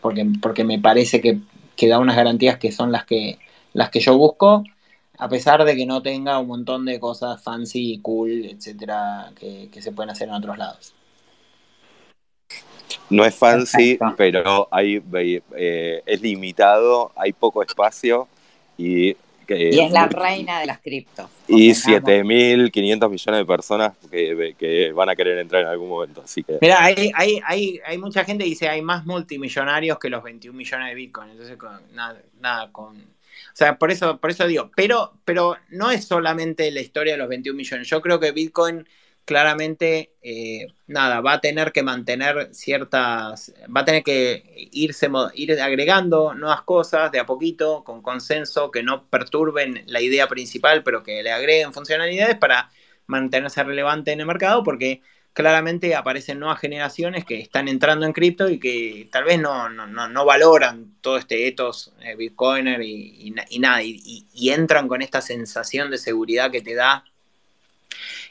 [0.00, 1.40] porque, porque me parece que,
[1.76, 3.38] que da unas garantías que son las que,
[3.74, 4.64] las que yo busco
[5.18, 9.68] a pesar de que no tenga un montón de cosas fancy y cool, etcétera, que,
[9.80, 10.94] se pueden hacer en otros lados.
[13.10, 15.02] No es fancy, pero hay,
[15.56, 18.28] eh, es limitado, hay poco espacio
[18.76, 19.16] y...
[19.48, 21.28] y es la reina de las criptos.
[21.48, 26.22] Y 7.500 millones de personas que, van a querer entrar en algún momento.
[26.24, 26.58] Así que...
[26.60, 30.56] Mira, hay, hay, hay, hay mucha gente que dice hay más multimillonarios que los 21
[30.56, 31.30] millones de Bitcoin.
[31.30, 31.58] Entonces,
[31.92, 33.17] nada, nada con
[33.52, 37.18] o sea, por eso, por eso digo, pero, pero no es solamente la historia de
[37.18, 37.88] los 21 millones.
[37.88, 38.86] Yo creo que Bitcoin
[39.28, 45.60] claramente, eh, nada, va a tener que mantener ciertas, va a tener que irse, ir
[45.60, 51.02] agregando nuevas cosas de a poquito, con consenso, que no perturben la idea principal, pero
[51.02, 52.70] que le agreguen funcionalidades para
[53.06, 55.02] mantenerse relevante en el mercado, porque
[55.38, 60.24] claramente aparecen nuevas generaciones que están entrando en cripto y que tal vez no, no,
[60.24, 66.50] valoran todo este ethos eh, bitcoiner y, nada, y, entran con esta sensación de seguridad
[66.50, 67.04] que te da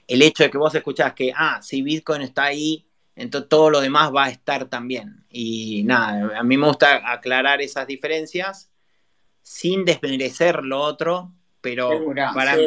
[0.06, 2.86] el hecho de que vos escuchás que, ah, si Bitcoin está ahí,
[3.16, 5.24] entonces todo lo demás va a estar también.
[5.30, 8.70] Y nada, a mí me gusta aclarar esas diferencias
[9.42, 11.32] sin desmerecer lo otro,
[11.62, 11.90] pero,
[12.34, 12.58] para,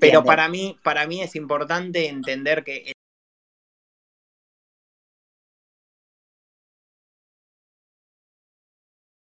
[0.00, 2.92] pero para, mí, para mí es importante entender que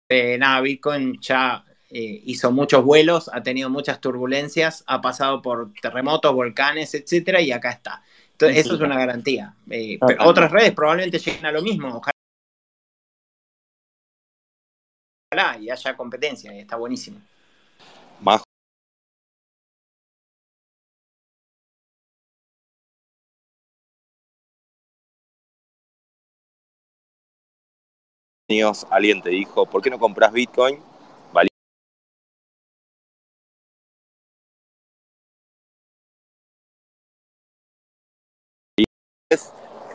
[0.08, 5.72] Eh, nada, Bitcoin ya eh, hizo muchos vuelos, ha tenido muchas turbulencias, ha pasado por
[5.80, 8.02] terremotos, volcanes, etcétera, y acá está.
[8.32, 9.54] Entonces, eso es una garantía.
[9.70, 12.02] Eh, otras redes probablemente lleguen a lo mismo.
[15.32, 17.20] Ojalá y haya competencia, y está buenísimo.
[28.90, 30.78] Alguien te dijo, ¿por qué no compras Bitcoin?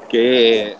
[0.10, 0.76] Que,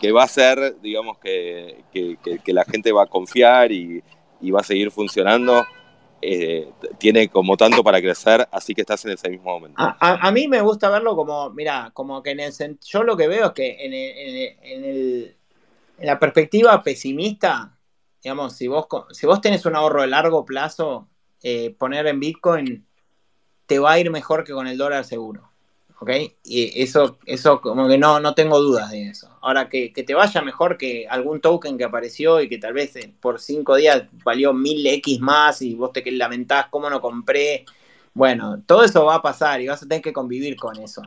[0.00, 4.02] que, va a ser, digamos, que, que, la gente va a confiar y,
[4.50, 5.66] va a seguir funcionando.
[6.22, 9.76] Eh, tiene como tanto para crecer, así que estás en ese mismo momento.
[9.78, 12.52] A, mí me gusta verlo como, mira, como que en el
[12.84, 15.39] yo lo que veo es que en el
[16.00, 17.78] la perspectiva pesimista,
[18.22, 21.08] digamos, si vos, si vos tenés un ahorro de largo plazo,
[21.42, 22.86] eh, poner en Bitcoin
[23.66, 25.50] te va a ir mejor que con el dólar seguro.
[26.00, 26.10] ¿ok?
[26.42, 29.28] Y eso, eso como que no, no tengo dudas de eso.
[29.42, 33.14] Ahora, que, te vaya mejor que algún token que apareció y que tal vez eh,
[33.20, 37.64] por cinco días valió mil X más y vos te lamentás cómo no compré.
[38.14, 41.02] Bueno, todo eso va a pasar y vas a tener que convivir con eso.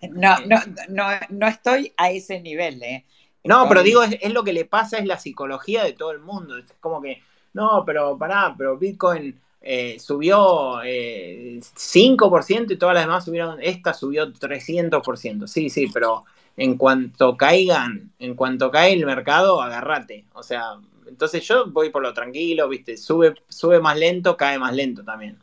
[0.12, 0.56] No, no,
[0.88, 3.04] no, no, estoy a ese nivel, ¿eh?
[3.42, 6.56] No, pero digo, es, lo que le pasa, es la psicología de todo el mundo.
[6.56, 7.20] Es como que,
[7.54, 13.92] no, pero pará, pero Bitcoin eh, subió eh, 5% y todas las demás subieron, esta
[13.92, 15.48] subió 300%.
[15.48, 16.24] Sí, sí, pero
[16.56, 20.26] en cuanto caigan, en cuanto cae el mercado, agárrate.
[20.34, 20.76] O sea,
[21.08, 22.96] entonces yo voy por lo tranquilo, ¿viste?
[22.96, 25.38] Sube, sube más lento, cae más lento también.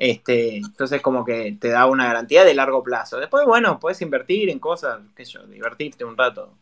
[0.00, 3.18] Este, entonces como que te da una garantía de largo plazo.
[3.18, 6.54] Después, bueno, puedes invertir en cosas, qué sé yo, divertirte un rato.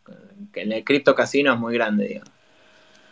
[0.52, 2.24] Que en el cripto casino es muy grande, digo.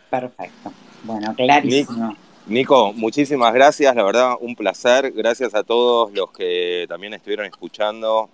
[0.09, 0.73] Perfecto.
[1.03, 2.13] Bueno, clarísimo.
[2.45, 5.13] Nico, muchísimas gracias, la verdad, un placer.
[5.13, 8.29] Gracias a todos los que también estuvieron escuchando.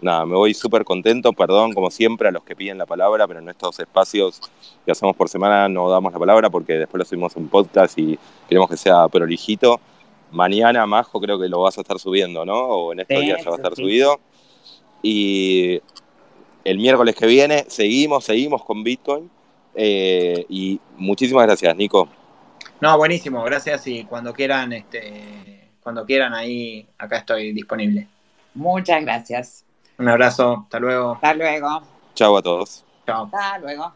[0.00, 3.38] nada, me voy súper contento, perdón como siempre a los que piden la palabra, pero
[3.38, 4.40] en estos espacios
[4.84, 8.18] que hacemos por semana no damos la palabra porque después lo subimos en podcast y
[8.48, 9.80] queremos que sea prolijito.
[10.30, 12.54] Mañana, Majo, creo que lo vas a estar subiendo, ¿no?
[12.54, 14.20] O en estos días ya va a estar subido.
[15.02, 15.80] Y
[16.64, 19.30] el miércoles que viene seguimos, seguimos con Bitcoin.
[19.74, 22.08] Eh, y muchísimas gracias, Nico.
[22.80, 28.08] No, buenísimo, gracias y cuando quieran, este, cuando quieran ahí, acá estoy disponible.
[28.54, 29.64] Muchas gracias.
[29.98, 31.12] Un abrazo, hasta luego.
[31.14, 31.82] Hasta luego.
[32.14, 32.84] Chao a todos.
[33.06, 33.24] Chao.
[33.24, 33.92] Hasta luego.